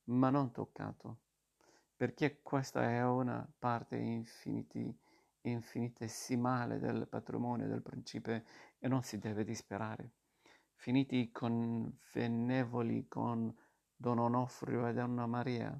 ma 0.06 0.30
non 0.32 0.52
toccato, 0.52 1.20
perché 1.96 2.40
questa 2.42 2.90
è 2.90 3.06
una 3.06 3.48
parte 3.60 3.98
infiniti, 3.98 4.92
infinitesimale 5.42 6.80
del 6.80 7.08
patrimonio 7.08 7.68
del 7.68 7.84
principe 7.84 8.44
e 8.80 8.88
non 8.88 9.04
si 9.04 9.20
deve 9.20 9.44
disperare. 9.44 10.14
Finiti 10.74 11.18
i 11.18 11.32
convenevoli 11.32 13.08
con 13.08 13.56
Don 14.00 14.20
Onofrio 14.20 14.86
e 14.86 14.94
Donna 14.94 15.26
Maria, 15.26 15.76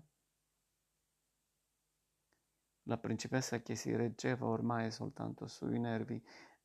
la 2.84 2.98
principessa 2.98 3.62
che 3.62 3.76
si 3.76 3.96
reggeva 3.96 4.48
ormai 4.48 4.90
soltanto 4.90 5.46
sui 5.46 5.78
nervi 5.78 6.20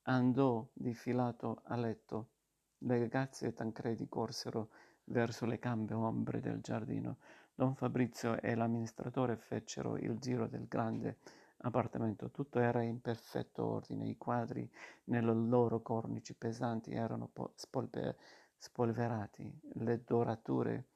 andò 0.04 0.66
difilato 0.72 1.60
a 1.64 1.76
letto 1.76 2.30
le 2.78 2.98
ragazze 2.98 3.48
e 3.48 3.52
Tancredi 3.52 4.08
corsero 4.08 4.70
verso 5.04 5.44
le 5.44 5.58
campe 5.58 5.92
ombre 5.92 6.40
del 6.40 6.62
giardino. 6.62 7.18
Don 7.54 7.74
Fabrizio 7.74 8.40
e 8.40 8.54
l'amministratore 8.54 9.36
fecero 9.36 9.98
il 9.98 10.18
giro 10.18 10.46
del 10.46 10.66
grande 10.66 11.18
appartamento. 11.58 12.30
Tutto 12.30 12.60
era 12.60 12.80
in 12.80 13.02
perfetto 13.02 13.66
ordine. 13.66 14.08
I 14.08 14.16
quadri 14.16 14.68
nelle 15.04 15.34
loro 15.34 15.82
cornici 15.82 16.34
pesanti 16.34 16.92
erano 16.92 17.28
po- 17.30 17.52
spolpe- 17.56 18.16
spolverati. 18.56 19.60
Le 19.74 20.02
dorature 20.02 20.86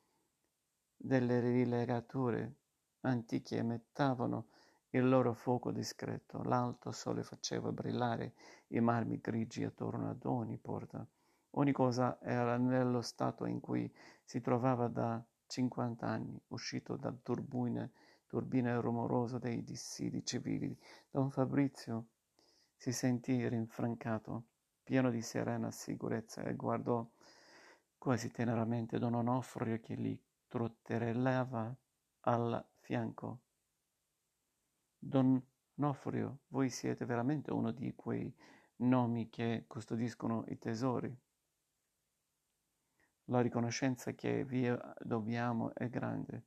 delle 0.97 1.41
rilegature 1.41 2.55
antiche 3.01 3.59
emettavano 3.59 4.49
il 4.91 5.09
loro 5.09 5.35
fuoco 5.35 5.71
discreto. 5.71 6.43
L'alto 6.43 6.91
sole 6.91 7.23
faceva 7.23 7.71
brillare 7.71 8.35
i 8.69 8.81
marmi 8.81 9.21
grigi 9.21 9.65
attorno 9.65 10.09
ad 10.09 10.25
ogni 10.25 10.57
porta. 10.59 11.07
Ogni 11.51 11.73
cosa 11.73 12.19
era 12.21 12.57
nello 12.57 13.01
stato 13.03 13.47
in 13.47 13.61
cui 13.61 13.93
si 14.25 14.41
trovava 14.41 14.89
da 14.89 15.25
cinquant'anni, 15.47 16.41
uscito 16.49 16.97
dal 16.97 17.23
turbine, 17.23 17.93
turbine 18.27 18.81
rumoroso 18.81 19.39
dei 19.39 19.63
dissidi 19.63 20.25
civili. 20.25 20.77
Don 21.11 21.31
Fabrizio 21.31 22.09
si 22.75 22.93
sentì 22.93 23.47
rinfrancato, 23.49 24.45
pieno 24.83 25.11
di 25.11 25.23
serena 25.23 25.71
sicurezza, 25.71 26.43
e 26.43 26.55
guardò 26.55 27.09
quasi 27.97 28.31
teneramente 28.31 28.99
Don 28.99 29.15
Onofrio 29.15 29.79
che 29.81 29.95
gli 29.95 30.19
trotterellava 30.49 31.75
al 32.21 32.67
fianco. 32.79 33.41
Don 34.99 35.43
Onofrio, 35.79 36.39
voi 36.49 36.71
siete 36.71 37.05
veramente 37.05 37.53
uno 37.53 37.71
di 37.71 37.95
quei 37.95 38.35
nomi 38.77 39.29
che 39.29 39.65
custodiscono 39.67 40.45
i 40.49 40.59
tesori. 40.59 41.15
La 43.27 43.41
riconoscenza 43.41 44.13
che 44.13 44.45
vi 44.45 44.73
dobbiamo 45.01 45.75
è 45.75 45.89
grande. 45.89 46.45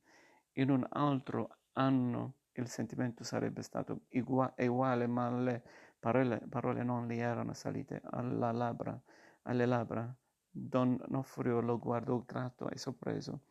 In 0.54 0.70
un 0.70 0.86
altro 0.90 1.58
anno 1.72 2.34
il 2.52 2.66
sentimento 2.68 3.22
sarebbe 3.22 3.62
stato 3.62 4.02
uguale, 4.10 5.06
ma 5.06 5.30
le 5.30 5.62
parole, 5.98 6.42
parole 6.48 6.82
non 6.82 7.06
gli 7.06 7.18
erano 7.18 7.52
salite 7.52 8.00
labbra, 8.02 9.00
alle 9.42 9.66
labbra. 9.66 10.12
Don 10.52 11.00
Nofrio 11.08 11.60
lo 11.60 11.78
guardò 11.78 12.18
gratto 12.24 12.68
e 12.68 12.76
sorpreso. 12.76 13.42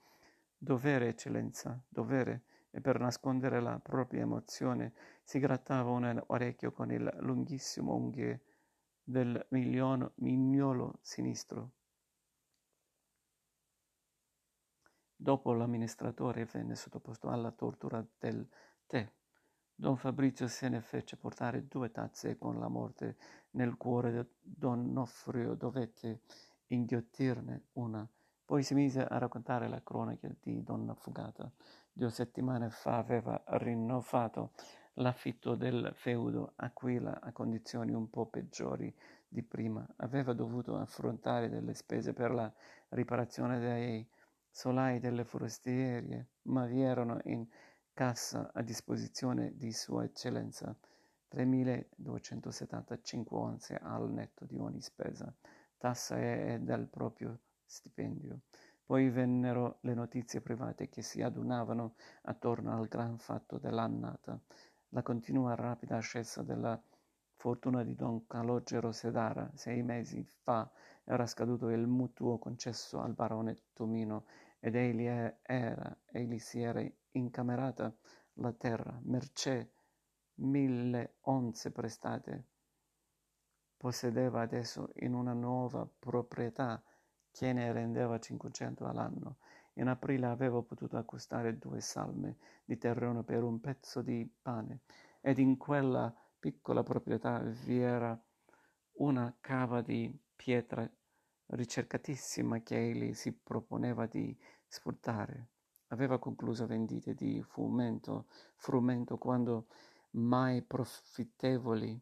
Dovere, 0.62 1.08
eccellenza, 1.08 1.82
dovere. 1.88 2.44
e 2.72 2.82
per 2.82 3.00
nascondere 3.00 3.60
la 3.62 3.80
propria 3.80 4.22
emozione 4.22 4.94
si 5.24 5.40
grattava 5.40 5.90
un 5.90 6.24
orecchio 6.28 6.72
con 6.72 6.92
il 6.92 7.12
lunghissimo 7.22 7.96
unghie 7.96 8.44
del 9.02 9.44
mignolo 9.50 11.00
sinistro. 11.02 11.72
Dopo 15.16 15.54
l'amministratore 15.54 16.46
venne 16.46 16.76
sottoposto 16.76 17.30
alla 17.30 17.52
tortura 17.52 18.06
del 18.20 18.48
tè. 18.86 19.12
Don 19.74 19.98
Fabrizio 19.98 20.48
se 20.48 20.70
ne 20.70 20.82
fece 20.82 21.18
portare 21.18 21.68
due 21.68 21.92
tazze 21.92 22.32
e 22.32 22.38
con 22.38 22.60
la 22.60 22.68
morte 22.68 23.18
nel 23.52 23.78
cuore 23.78 24.12
di 24.12 24.30
Don 24.42 24.92
Noffrio 24.92 25.56
dovette 25.56 26.22
inghiottirne 26.68 27.70
una. 27.74 28.08
Poi 28.50 28.64
si 28.64 28.74
mise 28.74 29.06
a 29.06 29.20
raccontare 29.20 29.68
la 29.68 29.84
cronaca 29.84 30.28
di 30.42 30.64
Donna 30.64 30.96
Fugata. 30.96 31.52
Due 31.94 32.10
settimane 32.10 32.72
fa 32.72 32.98
aveva 32.98 33.40
rinnovato 33.46 34.54
l'affitto 34.94 35.54
del 35.54 35.92
feudo 35.94 36.54
Aquila 36.56 37.22
a 37.22 37.32
condizioni 37.32 37.94
un 37.94 38.10
po' 38.10 38.26
peggiori 38.26 38.92
di 39.28 39.44
prima. 39.44 39.88
Aveva 39.98 40.34
dovuto 40.34 40.76
affrontare 40.78 41.48
delle 41.48 41.76
spese 41.76 42.14
per 42.14 42.32
la 42.32 42.52
riparazione 42.90 43.60
dei 43.60 44.10
solai 44.50 45.00
delle 45.00 45.26
forestiere, 45.26 46.30
ma 46.48 46.66
vi 46.66 46.82
erano 46.82 47.20
in 47.26 47.46
cassa 47.94 48.50
a 48.52 48.64
disposizione 48.64 49.56
di 49.58 49.72
Sua 49.72 50.06
Eccellenza 50.06 50.76
3.275 51.32 53.26
onze 53.30 53.76
al 53.76 54.10
netto 54.10 54.46
di 54.46 54.58
ogni 54.58 54.82
spesa, 54.82 55.32
tassa 55.78 56.18
e 56.20 56.58
del 56.60 56.88
proprio 56.88 57.42
stipendio. 57.70 58.42
Poi 58.84 59.10
vennero 59.10 59.78
le 59.82 59.94
notizie 59.94 60.42
private 60.42 60.90
che 60.90 61.04
si 61.04 61.22
adunavano 61.22 61.94
attorno 62.24 62.76
al 62.76 62.88
gran 62.88 63.20
fatto 63.20 63.60
dell'annata, 63.60 64.40
la 64.90 65.04
continua 65.04 65.54
rapida 65.54 65.98
ascesa 65.98 66.42
della 66.42 66.82
fortuna 67.36 67.84
di 67.84 67.94
don 67.94 68.26
Calogero 68.26 68.92
Sedara. 68.92 69.52
Sei 69.54 69.84
mesi 69.84 70.28
fa 70.42 70.70
era 71.04 71.28
scaduto 71.28 71.70
il 71.70 71.86
mutuo 71.86 72.40
concesso 72.40 73.00
al 73.00 73.14
barone 73.14 73.56
Tomino 73.74 74.26
ed 74.60 74.76
egli, 74.76 75.06
era, 75.06 75.98
egli 76.06 76.40
si 76.40 76.62
era 76.62 76.84
incamerata 77.12 77.96
la 78.34 78.52
terra, 78.54 79.00
mercé 79.04 79.72
mille 80.36 81.18
onze 81.22 81.72
prestate. 81.72 82.46
Possedeva 83.78 84.42
adesso 84.42 84.92
in 84.96 85.14
una 85.14 85.34
nuova 85.34 85.88
proprietà 85.88 86.84
che 87.32 87.54
ne 87.54 87.72
rendeva 87.72 88.20
500 88.20 88.86
all'anno. 88.86 89.38
In 89.74 89.88
aprile 89.88 90.28
aveva 90.28 90.62
potuto 90.62 90.98
acquistare 90.98 91.58
due 91.58 91.80
salme 91.80 92.38
di 92.66 92.78
terreno 92.78 93.24
per 93.24 93.44
un 93.44 93.60
pezzo 93.60 94.02
di 94.02 94.30
pane 94.42 94.82
ed 95.22 95.38
in 95.38 95.58
quella 95.58 96.14
piccola 96.40 96.84
proprietà 96.84 97.40
vi 97.40 97.80
era 97.80 98.20
una 98.94 99.36
cava 99.40 99.82
di 99.82 100.14
pietra 100.36 100.90
ricercatissima 101.48 102.60
che 102.62 102.78
egli 102.78 103.14
si 103.14 103.32
proponeva 103.34 104.06
di 104.06 104.38
sfruttare. 104.68 105.50
Aveva 105.88 106.20
concluso 106.20 106.68
vendite 106.68 107.14
di 107.14 107.42
frumento, 107.42 108.28
frumento 108.56 109.18
quando 109.18 109.68
mai 110.12 110.62
profittevoli 110.62 112.00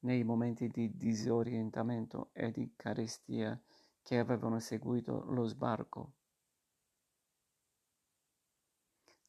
nei 0.00 0.24
momenti 0.24 0.68
di 0.68 0.96
disorientamento 0.96 2.30
e 2.32 2.50
di 2.50 2.72
carestia 2.76 3.60
che 4.02 4.18
avevano 4.18 4.58
seguito 4.58 5.24
lo 5.30 5.44
sbarco. 5.44 6.12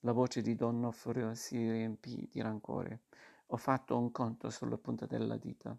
La 0.01 0.13
voce 0.13 0.41
di 0.41 0.55
Don 0.55 0.79
Nofrio 0.79 1.35
si 1.35 1.57
riempì 1.57 2.27
di 2.31 2.41
rancore. 2.41 3.01
Ho 3.47 3.57
fatto 3.57 3.97
un 3.97 4.11
conto 4.11 4.49
sulla 4.49 4.77
punta 4.77 5.05
della 5.05 5.37
dita, 5.37 5.77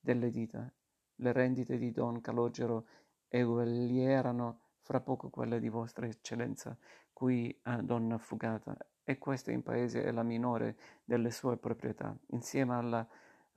delle 0.00 0.30
dita. 0.30 0.72
Le 1.16 1.32
rendite 1.32 1.76
di 1.76 1.90
Don 1.90 2.20
Calogero 2.20 2.86
eguaglieranno 3.28 4.60
fra 4.80 5.00
poco 5.00 5.28
quelle 5.28 5.60
di 5.60 5.68
Vostra 5.68 6.06
Eccellenza, 6.06 6.78
qui 7.12 7.54
a 7.64 7.82
Donna 7.82 8.16
Fugata, 8.16 8.74
e 9.04 9.18
questa 9.18 9.50
in 9.50 9.62
paese 9.62 10.02
è 10.02 10.12
la 10.12 10.22
minore 10.22 10.78
delle 11.04 11.30
sue 11.30 11.58
proprietà. 11.58 12.16
Insieme 12.28 12.74
alla 12.74 13.06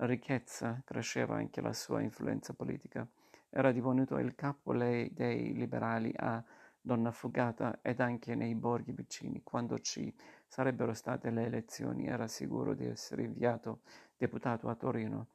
ricchezza 0.06 0.82
cresceva 0.86 1.36
anche 1.36 1.62
la 1.62 1.74
sua 1.74 2.02
influenza 2.02 2.54
politica. 2.54 3.08
Era 3.50 3.72
divenuto 3.72 4.18
il 4.18 4.36
capo 4.36 4.76
dei 4.76 5.54
liberali 5.54 6.14
a 6.16 6.44
Donna 6.80 7.12
Fugata 7.12 7.80
ed 7.82 8.00
anche 8.00 8.34
nei 8.34 8.56
borghi 8.56 8.92
vicini. 8.92 9.44
Quando 9.44 9.80
ci 9.80 10.14
sarebbero 10.48 10.94
state 10.94 11.30
le 11.30 11.46
elezioni 11.46 12.08
era 12.08 12.28
sicuro 12.28 12.74
di 12.74 12.86
essere 12.86 13.24
inviato 13.24 13.82
deputato 14.18 14.70
a 14.70 14.76
Torino. 14.76 15.28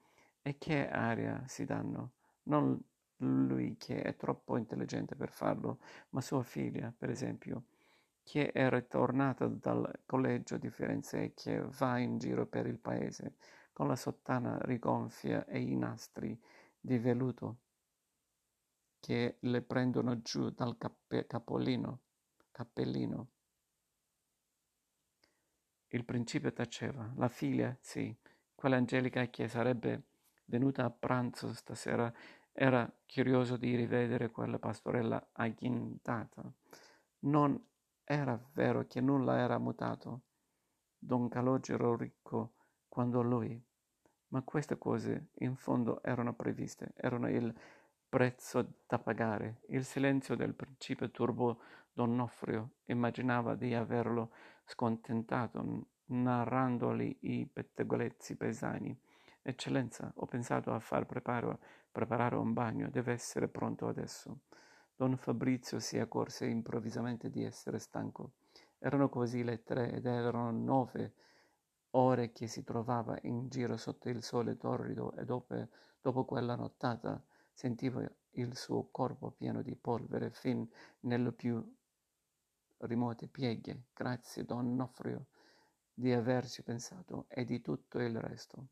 E 0.42 0.58
che 0.58 0.88
aria 0.88 1.42
si 1.46 1.64
danno? 1.64 2.12
Non 2.44 2.80
lui 3.18 3.76
che 3.78 4.02
è 4.02 4.16
troppo 4.16 4.56
intelligente 4.56 5.14
per 5.14 5.30
farlo, 5.30 5.78
ma 6.10 6.20
sua 6.20 6.42
figlia, 6.42 6.92
per 6.96 7.10
esempio, 7.10 7.64
che 8.22 8.50
è 8.50 8.68
ritornata 8.68 9.46
dal 9.46 10.00
collegio 10.04 10.56
di 10.56 10.68
Firenze 10.70 11.22
e 11.22 11.34
che 11.34 11.60
va 11.78 11.98
in 11.98 12.18
giro 12.18 12.46
per 12.46 12.66
il 12.66 12.78
paese 12.78 13.34
con 13.76 13.88
la 13.88 13.96
sottana 13.96 14.56
rigonfia 14.62 15.44
e 15.44 15.60
i 15.60 15.76
nastri 15.76 16.34
di 16.80 16.96
velluto 16.96 17.58
che 19.00 19.36
le 19.40 19.60
prendono 19.60 20.22
giù 20.22 20.48
dal 20.48 20.78
cappe- 20.78 21.26
capolino, 21.26 22.00
cappellino. 22.52 23.28
Il 25.88 26.06
principe 26.06 26.54
taceva. 26.54 27.12
La 27.16 27.28
figlia, 27.28 27.76
sì, 27.82 28.16
quella 28.54 28.76
Angelica 28.76 29.28
che 29.28 29.46
sarebbe 29.46 30.04
venuta 30.46 30.86
a 30.86 30.90
pranzo 30.90 31.52
stasera, 31.52 32.10
era 32.52 32.90
curioso 33.06 33.58
di 33.58 33.76
rivedere 33.76 34.30
quella 34.30 34.58
pastorella 34.58 35.32
agghindata. 35.32 36.50
Non 37.18 37.62
era 38.04 38.42
vero 38.54 38.86
che 38.86 39.02
nulla 39.02 39.38
era 39.38 39.58
mutato. 39.58 40.22
Don 40.96 41.28
Calogero 41.28 41.94
ricco 41.94 42.55
quando 42.96 43.20
lui. 43.20 43.62
Ma 44.28 44.40
queste 44.40 44.78
cose 44.78 45.28
in 45.40 45.54
fondo 45.54 46.02
erano 46.02 46.32
previste, 46.32 46.94
erano 46.96 47.28
il 47.28 47.54
prezzo 48.08 48.78
da 48.86 48.98
pagare. 48.98 49.60
Il 49.68 49.84
silenzio 49.84 50.34
del 50.34 50.54
principe 50.54 51.10
turbò 51.10 51.54
Don 51.92 52.14
Nofrio, 52.14 52.76
immaginava 52.86 53.54
di 53.54 53.74
averlo 53.74 54.30
scontentato, 54.64 55.88
narrandogli 56.06 57.18
i 57.20 57.46
pettegolezzi 57.46 58.34
pesani. 58.38 58.98
Eccellenza, 59.42 60.10
ho 60.14 60.24
pensato 60.24 60.72
a 60.72 60.80
far 60.80 61.04
preparare, 61.04 61.58
preparare 61.92 62.36
un 62.36 62.54
bagno, 62.54 62.88
deve 62.88 63.12
essere 63.12 63.46
pronto 63.46 63.88
adesso. 63.88 64.38
Don 64.96 65.18
Fabrizio 65.18 65.80
si 65.80 65.98
accorse 65.98 66.46
improvvisamente 66.46 67.28
di 67.28 67.44
essere 67.44 67.78
stanco. 67.78 68.36
Erano 68.78 69.10
quasi 69.10 69.44
le 69.44 69.62
tre 69.64 69.92
ed 69.92 70.06
erano 70.06 70.50
nove 70.50 71.12
ore 71.96 72.32
che 72.32 72.46
si 72.46 72.62
trovava 72.62 73.18
in 73.22 73.48
giro 73.48 73.76
sotto 73.76 74.08
il 74.08 74.22
sole 74.22 74.56
torrido 74.56 75.14
e 75.16 75.24
dopo, 75.24 75.68
dopo 76.00 76.24
quella 76.24 76.54
nottata 76.54 77.22
sentiva 77.52 78.06
il 78.32 78.56
suo 78.56 78.88
corpo 78.90 79.30
pieno 79.30 79.62
di 79.62 79.74
polvere 79.74 80.30
fin 80.30 80.68
nelle 81.00 81.32
più 81.32 81.74
remote 82.78 83.28
pieghe. 83.28 83.84
Grazie, 83.94 84.44
Don 84.44 84.74
Nofrio, 84.74 85.26
di 85.92 86.12
averci 86.12 86.62
pensato 86.62 87.24
e 87.28 87.44
di 87.44 87.62
tutto 87.62 87.98
il 87.98 88.20
resto. 88.20 88.68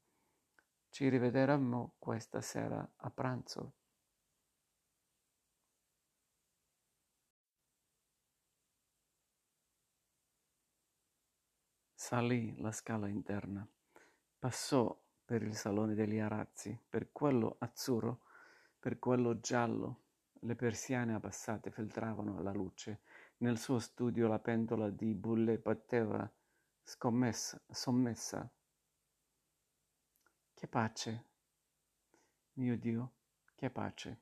Ci 0.90 1.08
rivedremo 1.08 1.94
questa 1.98 2.42
sera 2.42 2.86
a 2.96 3.10
pranzo. 3.10 3.72
Salì 12.06 12.54
la 12.58 12.70
scala 12.70 13.08
interna, 13.08 13.66
passò 14.38 14.94
per 15.24 15.40
il 15.40 15.54
salone 15.56 15.94
degli 15.94 16.18
arazzi, 16.18 16.78
per 16.86 17.10
quello 17.10 17.56
azzurro, 17.60 18.24
per 18.78 18.98
quello 18.98 19.40
giallo. 19.40 20.02
Le 20.40 20.54
persiane 20.54 21.14
abbassate 21.14 21.70
filtravano 21.70 22.42
la 22.42 22.52
luce. 22.52 23.00
Nel 23.38 23.56
suo 23.56 23.78
studio 23.78 24.28
la 24.28 24.38
pentola 24.38 24.90
di 24.90 25.14
bulle 25.14 25.56
batteva 25.56 26.30
scommessa, 26.82 27.58
sommessa. 27.70 28.52
Che 30.52 30.68
pace! 30.68 31.24
Mio 32.52 32.76
Dio, 32.76 33.12
che 33.54 33.70
pace! 33.70 34.20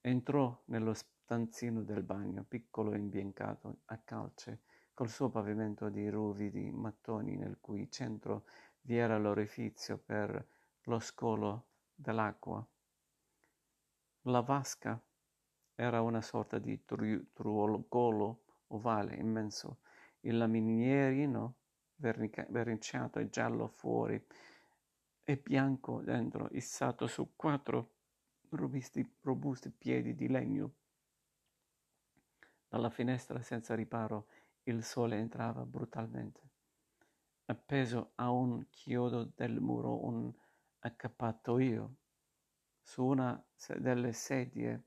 Entrò 0.00 0.62
nello 0.68 0.94
stanzino 0.94 1.82
del 1.82 2.02
bagno, 2.02 2.42
piccolo 2.42 2.94
e 2.94 2.96
imbiancato, 2.96 3.80
a 3.84 3.98
calce, 3.98 4.62
col 4.94 5.10
suo 5.10 5.28
pavimento 5.28 5.88
di 5.88 6.08
ruvidi 6.08 6.70
mattoni 6.70 7.36
nel 7.36 7.58
cui 7.60 7.90
centro 7.90 8.44
vi 8.82 8.96
era 8.96 9.18
l'orifizio 9.18 9.98
per 9.98 10.46
lo 10.84 10.98
scolo 11.00 11.66
dell'acqua. 11.94 12.64
La 14.22 14.40
vasca 14.40 15.00
era 15.74 16.00
una 16.00 16.22
sorta 16.22 16.58
di 16.58 16.84
truolo 16.84 18.42
ovale 18.68 19.16
immenso, 19.16 19.78
il 20.20 20.36
laminierino 20.36 21.54
verniciato 21.96 23.18
e 23.18 23.28
giallo 23.28 23.68
fuori 23.68 24.24
e 25.24 25.36
bianco 25.36 26.00
dentro, 26.02 26.48
issato 26.52 27.06
su 27.06 27.32
quattro 27.34 27.92
robusti, 28.50 29.16
robusti 29.22 29.70
piedi 29.70 30.14
di 30.14 30.28
legno. 30.28 30.74
Dalla 32.68 32.90
finestra 32.90 33.40
senza 33.42 33.74
riparo 33.74 34.26
il 34.64 34.82
sole 34.82 35.16
entrava 35.18 35.64
brutalmente. 35.64 36.40
Appeso 37.46 38.12
a 38.14 38.30
un 38.30 38.66
chiodo 38.70 39.32
del 39.34 39.60
muro 39.60 40.04
un 40.04 40.32
accappatoio. 40.78 41.96
Su 42.80 43.04
una 43.04 43.42
delle 43.78 44.12
sedie 44.12 44.84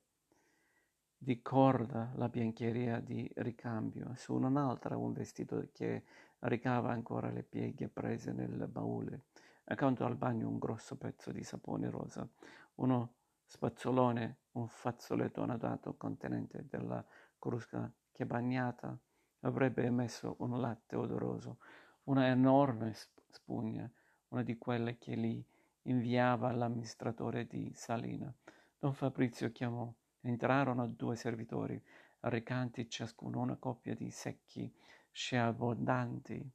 di 1.18 1.42
corda 1.42 2.12
la 2.16 2.30
biancheria 2.30 3.00
di 3.00 3.30
ricambio, 3.38 4.14
su 4.16 4.36
un'altra 4.36 4.98
un 4.98 5.14
vestito 5.14 5.68
che 5.72 6.04
recava 6.40 6.92
ancora 6.92 7.32
le 7.32 7.44
pieghe 7.44 7.90
prese 7.90 8.32
nel 8.32 8.68
baule. 8.68 9.26
Accanto 9.66 10.06
al 10.06 10.16
bagno 10.16 10.48
un 10.48 10.60
grosso 10.60 10.96
pezzo 10.96 11.32
di 11.32 11.44
sapone 11.44 11.90
rosa, 11.90 12.28
uno 12.76 13.16
spazzolone, 13.46 14.38
un 14.54 14.68
fazzoletto 14.68 15.42
annodato 15.42 15.96
contenente 15.96 16.66
della 16.68 17.04
crusca 17.38 17.92
che 18.12 18.26
bagnata 18.26 18.98
avrebbe 19.42 19.84
emesso 19.84 20.36
un 20.40 20.60
latte 20.60 20.96
odoroso, 20.96 21.58
una 22.04 22.28
enorme 22.28 22.94
spugna, 23.30 23.90
una 24.30 24.44
di 24.44 24.58
quelle 24.58 24.98
che 24.98 25.16
gli 25.18 25.44
inviava 25.84 26.52
l'amministratore 26.52 27.46
di 27.48 27.72
Salina. 27.74 28.34
Don 28.80 28.94
Fabrizio 28.94 29.52
chiamò. 29.52 29.92
Entrarono 30.22 30.88
due 30.88 31.16
servitori, 31.16 31.82
recanti 32.22 32.90
ciascuno 32.90 33.40
una 33.40 33.56
coppia 33.56 33.96
di 33.96 34.10
secchi 34.10 34.74
sciabbondanti, 35.12 36.52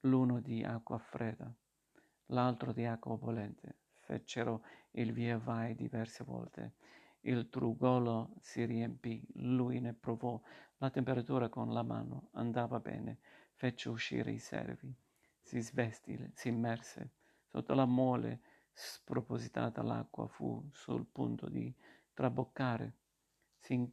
l'uno 0.00 0.40
di 0.40 0.64
acqua 0.64 0.98
fredda, 0.98 1.52
l'altro 2.26 2.72
di 2.72 2.84
acqua 2.84 3.16
bollente. 3.16 3.76
Fecero 4.00 4.64
il 4.92 5.12
via 5.12 5.38
vai 5.38 5.74
diverse 5.74 6.24
volte. 6.24 6.74
Il 7.24 7.48
trugolo 7.50 8.34
si 8.40 8.64
riempì, 8.64 9.24
lui 9.34 9.78
ne 9.78 9.92
provò 9.94 10.40
la 10.78 10.90
temperatura 10.90 11.48
con 11.48 11.72
la 11.72 11.84
mano, 11.84 12.30
andava 12.32 12.80
bene, 12.80 13.20
fece 13.54 13.88
uscire 13.88 14.32
i 14.32 14.38
servi, 14.38 14.92
si 15.40 15.60
svestì, 15.60 16.18
si 16.34 16.48
immerse. 16.48 17.12
Sotto 17.46 17.74
la 17.74 17.84
mole 17.84 18.40
spropositata 18.72 19.82
l'acqua 19.82 20.26
fu 20.26 20.68
sul 20.72 21.06
punto 21.06 21.48
di 21.48 21.72
traboccare. 22.12 22.96
Si, 23.56 23.88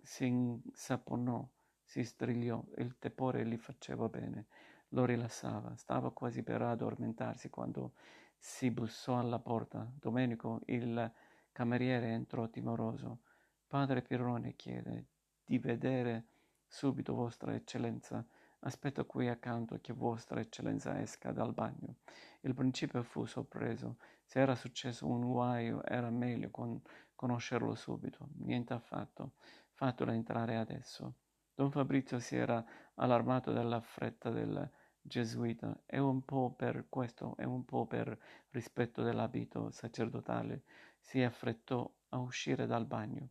si 0.00 0.26
insaponò, 0.26 1.44
si 1.82 2.04
strigliò, 2.04 2.64
il 2.76 2.98
tepore 2.98 3.44
gli 3.46 3.56
faceva 3.56 4.08
bene, 4.08 4.46
lo 4.90 5.04
rilassava, 5.04 5.74
stava 5.74 6.12
quasi 6.12 6.44
per 6.44 6.62
addormentarsi 6.62 7.50
quando 7.50 7.94
si 8.38 8.70
bussò 8.70 9.18
alla 9.18 9.40
porta. 9.40 9.90
Domenico, 9.98 10.60
il 10.66 11.12
cameriere, 11.54 12.08
entrò 12.08 12.50
timoroso. 12.50 13.20
Padre 13.68 14.02
Pirrone 14.02 14.56
chiede 14.56 15.06
di 15.44 15.58
vedere 15.60 16.26
subito 16.66 17.14
Vostra 17.14 17.54
Eccellenza. 17.54 18.26
Aspetto 18.60 19.06
qui 19.06 19.28
accanto 19.28 19.78
che 19.80 19.92
Vostra 19.92 20.40
Eccellenza 20.40 21.00
esca 21.00 21.30
dal 21.30 21.54
bagno. 21.54 21.98
Il 22.40 22.54
principe 22.54 23.04
fu 23.04 23.24
sorpreso. 23.24 23.98
Se 24.24 24.40
era 24.40 24.56
successo 24.56 25.06
un 25.06 25.30
guaio 25.30 25.84
era 25.84 26.10
meglio 26.10 26.50
con- 26.50 26.82
conoscerlo 27.14 27.76
subito. 27.76 28.30
Niente 28.38 28.72
affatto. 28.72 29.34
Fatelo 29.74 30.10
entrare 30.10 30.56
adesso. 30.56 31.14
Don 31.54 31.70
Fabrizio 31.70 32.18
si 32.18 32.34
era 32.34 32.64
allarmato 32.94 33.52
della 33.52 33.80
fretta 33.80 34.30
del 34.30 34.68
gesuita 35.06 35.82
e 35.86 35.98
un 35.98 36.24
po' 36.24 36.52
per 36.56 36.86
questo 36.88 37.36
e 37.36 37.44
un 37.44 37.64
po' 37.64 37.86
per 37.86 38.18
rispetto 38.50 39.02
dell'abito 39.02 39.70
sacerdotale 39.70 40.64
si 41.04 41.22
affrettò 41.22 41.88
a 42.08 42.18
uscire 42.18 42.66
dal 42.66 42.86
bagno. 42.86 43.28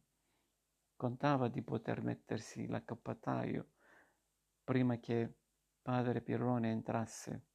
Contava 0.95 1.47
di 1.47 1.63
poter 1.63 2.03
mettersi 2.03 2.67
l'accappataio 2.67 3.71
prima 4.63 4.97
che 4.99 5.33
padre 5.81 6.21
Pirrone 6.21 6.69
entrasse, 6.69 7.47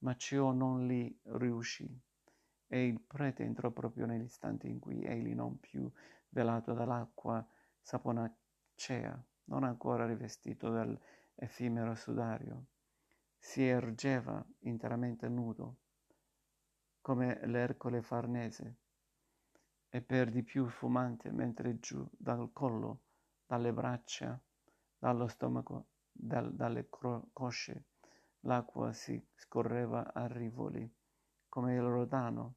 ma 0.00 0.14
ciò 0.14 0.52
non 0.52 0.86
gli 0.86 1.18
riuscì 1.22 1.88
e 2.66 2.86
il 2.86 3.00
prete 3.00 3.44
entrò 3.44 3.70
proprio 3.70 4.04
nell'istante 4.04 4.68
in 4.68 4.78
cui 4.78 5.02
egli 5.02 5.34
non 5.34 5.58
più 5.58 5.90
velato 6.28 6.74
dall'acqua 6.74 7.44
saponacea, 7.80 9.24
non 9.44 9.64
ancora 9.64 10.06
rivestito 10.06 10.70
dell'effimero 10.70 11.94
sudario, 11.94 12.66
si 13.38 13.66
ergeva 13.66 14.44
interamente 14.60 15.28
nudo, 15.28 15.78
come 17.00 17.40
l'Ercole 17.46 18.02
farnese, 18.02 18.84
e 19.88 20.02
per 20.02 20.30
di 20.30 20.42
più 20.42 20.68
fumante, 20.68 21.30
mentre 21.30 21.78
giù 21.78 22.06
dal 22.12 22.50
collo, 22.52 23.02
dalle 23.46 23.72
braccia, 23.72 24.40
dallo 24.98 25.28
stomaco, 25.28 25.88
dal, 26.10 26.54
dalle 26.54 26.88
cro- 26.88 27.28
cosce, 27.32 27.86
l'acqua 28.40 28.92
si 28.92 29.24
scorreva 29.34 30.12
a 30.12 30.26
rivoli, 30.26 30.90
come 31.48 31.74
il 31.74 31.82
Rodano. 31.82 32.56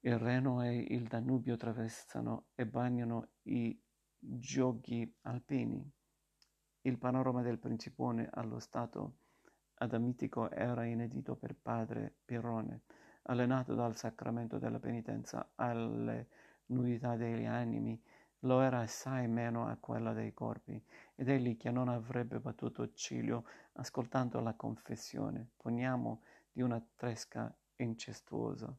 Il 0.00 0.18
Reno 0.18 0.62
e 0.62 0.76
il 0.76 1.06
Danubio 1.08 1.56
traversano 1.56 2.46
e 2.54 2.66
bagnano 2.66 3.30
i 3.42 3.78
gioghi 4.18 5.12
alpini. 5.22 5.92
Il 6.82 6.98
panorama 6.98 7.42
del 7.42 7.58
Principone 7.58 8.28
allo 8.32 8.60
stato 8.60 9.18
adamitico 9.78 10.50
era 10.50 10.84
inedito 10.84 11.34
per 11.36 11.56
padre 11.56 12.18
Pirrone, 12.24 12.82
allenato 13.26 13.74
dal 13.74 13.96
sacramento 13.96 14.58
della 14.58 14.78
penitenza 14.78 15.52
alle 15.56 16.28
nudità 16.66 17.16
degli 17.16 17.44
animi, 17.44 18.00
lo 18.40 18.60
era 18.60 18.80
assai 18.80 19.28
meno 19.28 19.66
a 19.66 19.76
quella 19.76 20.12
dei 20.12 20.32
corpi, 20.32 20.80
ed 21.14 21.28
egli 21.28 21.56
che 21.56 21.70
non 21.70 21.88
avrebbe 21.88 22.38
battuto 22.38 22.92
ciglio 22.92 23.46
ascoltando 23.74 24.40
la 24.40 24.54
confessione, 24.54 25.50
poniamo, 25.56 26.22
di 26.52 26.62
una 26.62 26.82
tresca 26.94 27.54
incestuosa. 27.76 28.74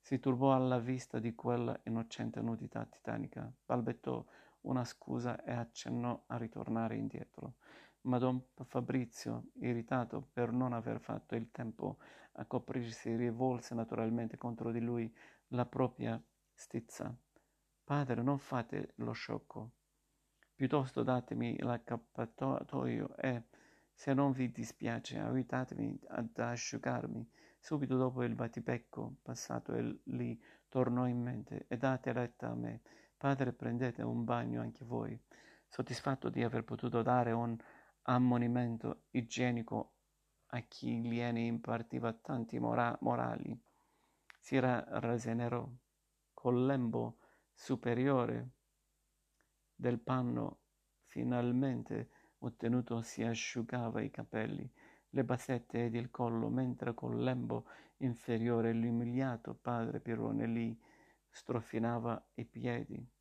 Si 0.00 0.18
turbò 0.20 0.54
alla 0.54 0.78
vista 0.78 1.18
di 1.18 1.34
quella 1.34 1.78
innocente 1.84 2.40
nudità 2.40 2.84
titanica, 2.84 3.50
balbettò 3.66 4.24
una 4.62 4.84
scusa 4.84 5.42
e 5.42 5.52
accennò 5.52 6.24
a 6.26 6.36
ritornare 6.36 6.96
indietro 6.96 7.56
ma 8.02 8.18
don 8.18 8.42
Fabrizio, 8.64 9.50
irritato 9.60 10.28
per 10.32 10.52
non 10.52 10.72
aver 10.72 11.00
fatto 11.00 11.34
il 11.34 11.50
tempo 11.50 11.98
a 12.32 12.44
coprirsi, 12.44 13.16
rivolse 13.16 13.74
naturalmente 13.74 14.36
contro 14.36 14.70
di 14.70 14.80
lui 14.80 15.12
la 15.48 15.66
propria 15.66 16.22
stizza. 16.52 17.14
Padre, 17.84 18.22
non 18.22 18.38
fate 18.38 18.92
lo 18.96 19.12
sciocco. 19.12 19.72
Piuttosto 20.54 21.02
datemi 21.02 21.56
l'accappatoio 21.60 23.16
e, 23.16 23.44
se 23.92 24.12
non 24.12 24.32
vi 24.32 24.50
dispiace, 24.50 25.18
aiutatemi 25.18 25.98
ad 26.08 26.36
asciugarmi. 26.36 27.28
Subito 27.58 27.96
dopo 27.96 28.22
il 28.22 28.34
battibecco 28.34 29.16
passato 29.22 29.74
e 29.74 30.00
lì 30.04 30.40
tornò 30.68 31.06
in 31.06 31.20
mente 31.20 31.64
e 31.68 31.76
date 31.76 32.12
retta 32.12 32.50
a 32.50 32.54
me. 32.54 32.82
Padre, 33.16 33.52
prendete 33.52 34.02
un 34.02 34.24
bagno 34.24 34.60
anche 34.60 34.84
voi. 34.84 35.18
Soddisfatto 35.66 36.28
di 36.28 36.42
aver 36.42 36.64
potuto 36.64 37.02
dare 37.02 37.32
un 37.32 37.56
ammonimento 38.10 39.04
igienico 39.10 39.92
a 40.46 40.60
chi 40.60 41.00
gliene 41.00 41.40
impartiva 41.40 42.12
tanti 42.14 42.58
mora- 42.58 42.96
morali. 43.02 43.58
Si 44.38 44.58
ra- 44.58 44.84
rassenerò 44.88 45.68
col 46.32 46.64
lembo 46.64 47.18
superiore 47.52 48.50
del 49.74 49.98
panno 49.98 50.60
finalmente 51.04 52.10
ottenuto 52.38 53.02
si 53.02 53.22
asciugava 53.22 54.00
i 54.00 54.10
capelli, 54.10 54.70
le 55.10 55.24
bassette 55.24 55.84
ed 55.86 55.94
il 55.94 56.10
collo, 56.10 56.48
mentre 56.48 56.94
col 56.94 57.22
lembo 57.22 57.66
inferiore 57.98 58.72
l'umiliato 58.72 59.54
padre 59.54 60.00
Pirone 60.00 60.46
lì 60.46 60.80
strofinava 61.28 62.30
i 62.34 62.44
piedi. 62.44 63.17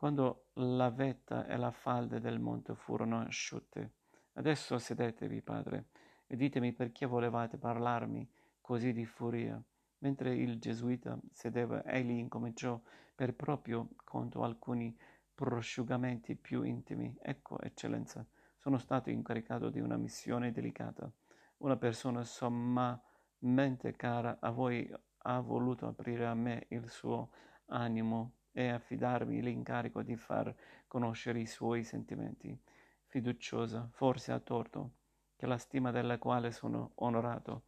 Quando 0.00 0.46
la 0.54 0.88
vetta 0.88 1.46
e 1.46 1.58
la 1.58 1.70
falde 1.70 2.20
del 2.20 2.38
monte 2.38 2.74
furono 2.74 3.20
asciutte, 3.20 3.96
adesso 4.32 4.78
sedetevi, 4.78 5.42
padre, 5.42 5.88
e 6.26 6.36
ditemi 6.36 6.72
perché 6.72 7.04
volevate 7.04 7.58
parlarmi 7.58 8.26
così 8.62 8.94
di 8.94 9.04
furia. 9.04 9.62
Mentre 9.98 10.34
il 10.34 10.58
gesuita 10.58 11.20
sedeva, 11.30 11.84
egli 11.84 12.12
incominciò 12.12 12.80
per 13.14 13.34
proprio 13.34 13.90
conto 14.02 14.42
alcuni 14.42 14.98
prosciugamenti 15.34 16.34
più 16.34 16.62
intimi. 16.62 17.14
Ecco, 17.20 17.60
eccellenza, 17.60 18.26
sono 18.56 18.78
stato 18.78 19.10
incaricato 19.10 19.68
di 19.68 19.80
una 19.80 19.98
missione 19.98 20.50
delicata. 20.50 21.12
Una 21.58 21.76
persona 21.76 22.24
sommamente 22.24 23.92
cara 23.96 24.38
a 24.40 24.48
voi 24.48 24.90
ha 25.24 25.40
voluto 25.40 25.86
aprire 25.86 26.24
a 26.24 26.32
me 26.32 26.64
il 26.70 26.88
suo 26.88 27.32
animo 27.66 28.36
e 28.52 28.68
affidarmi 28.68 29.40
l'incarico 29.42 30.02
di 30.02 30.16
far 30.16 30.54
conoscere 30.86 31.40
i 31.40 31.46
suoi 31.46 31.84
sentimenti, 31.84 32.58
fiduciosa, 33.06 33.88
forse 33.92 34.32
a 34.32 34.40
torto, 34.40 34.92
che 35.36 35.46
la 35.46 35.58
stima 35.58 35.90
della 35.90 36.18
quale 36.18 36.52
sono 36.52 36.92
onorato. 36.96 37.64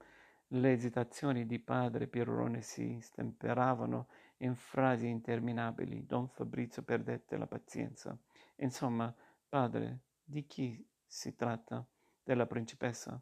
Le 0.48 0.72
esitazioni 0.72 1.46
di 1.46 1.58
padre 1.58 2.06
Pirrone 2.06 2.60
si 2.60 3.00
stemperavano 3.00 4.08
in 4.38 4.54
frasi 4.54 5.08
interminabili. 5.08 6.04
Don 6.04 6.28
Fabrizio 6.28 6.82
perdette 6.82 7.38
la 7.38 7.46
pazienza. 7.46 8.16
Insomma, 8.56 9.14
padre, 9.48 10.00
di 10.22 10.46
chi 10.46 10.86
si 11.06 11.34
tratta? 11.34 11.86
Della 12.22 12.46
principessa? 12.46 13.20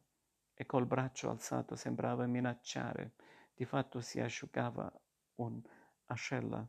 E 0.52 0.66
col 0.66 0.86
braccio 0.86 1.30
alzato 1.30 1.76
sembrava 1.76 2.26
minacciare. 2.26 3.12
Di 3.54 3.64
fatto 3.64 4.00
si 4.00 4.20
asciugava 4.20 4.92
un'ascella. 5.36 6.68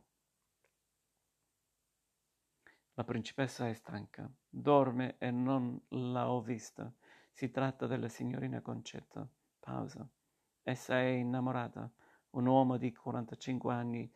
La 2.94 3.04
principessa 3.04 3.68
è 3.68 3.72
stanca, 3.72 4.30
dorme 4.48 5.16
e 5.18 5.30
non 5.30 5.80
la 5.88 6.30
ho 6.30 6.42
vista. 6.42 6.92
Si 7.30 7.50
tratta 7.50 7.86
della 7.86 8.08
signorina 8.08 8.60
Concetta. 8.60 9.26
Pausa. 9.58 10.06
Essa 10.62 10.98
è 10.98 11.06
innamorata. 11.06 11.90
Un 12.30 12.46
uomo 12.46 12.76
di 12.76 12.92
45 12.92 13.72
anni 13.72 14.12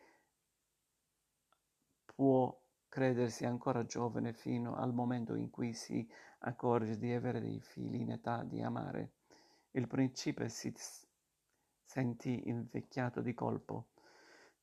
può 2.05 2.55
credersi 2.87 3.45
ancora 3.45 3.85
giovane 3.85 4.33
fino 4.33 4.75
al 4.75 4.93
momento 4.93 5.35
in 5.35 5.49
cui 5.49 5.73
si 5.73 6.07
accorge 6.39 6.97
di 6.97 7.11
avere 7.11 7.39
dei 7.39 7.59
figli 7.59 8.01
in 8.01 8.11
età 8.11 8.43
di 8.43 8.61
amare. 8.61 9.13
Il 9.71 9.87
principe 9.87 10.49
si 10.49 10.73
sentì 11.83 12.47
invecchiato 12.47 13.21
di 13.21 13.33
colpo. 13.33 13.87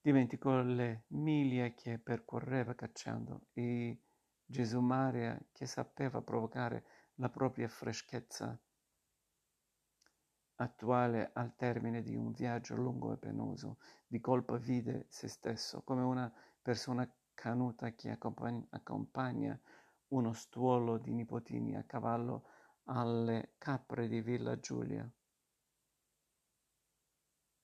Dimenticò 0.05 0.61
le 0.61 1.05
miglia 1.12 1.69
che 1.71 1.99
percorreva 1.99 2.75
cacciando 2.75 3.47
e 3.55 4.03
Gesù 4.45 4.81
Maria 4.81 5.43
che 5.51 5.64
sapeva 5.64 6.21
provocare 6.21 6.85
la 7.14 7.31
propria 7.31 7.69
freschezza 7.69 8.55
attuale 10.57 11.31
al 11.33 11.57
termine 11.57 12.03
di 12.03 12.14
un 12.17 12.33
viaggio 12.33 12.77
lungo 12.77 13.14
e 13.14 13.17
penoso. 13.17 13.79
Di 14.07 14.21
colpo 14.21 14.59
vide 14.59 15.07
se 15.09 15.27
stesso 15.27 15.81
come 15.81 16.03
una 16.03 16.31
persona 16.61 17.11
canuta 17.33 17.95
che 17.95 18.11
accompagna, 18.11 18.62
accompagna 18.73 19.59
uno 20.09 20.35
stuolo 20.35 20.99
di 20.99 21.14
nipotini 21.14 21.77
a 21.77 21.85
cavallo 21.85 22.45
alle 22.88 23.55
capre 23.57 24.07
di 24.09 24.21
Villa 24.21 24.61
Giulia. 24.61 25.11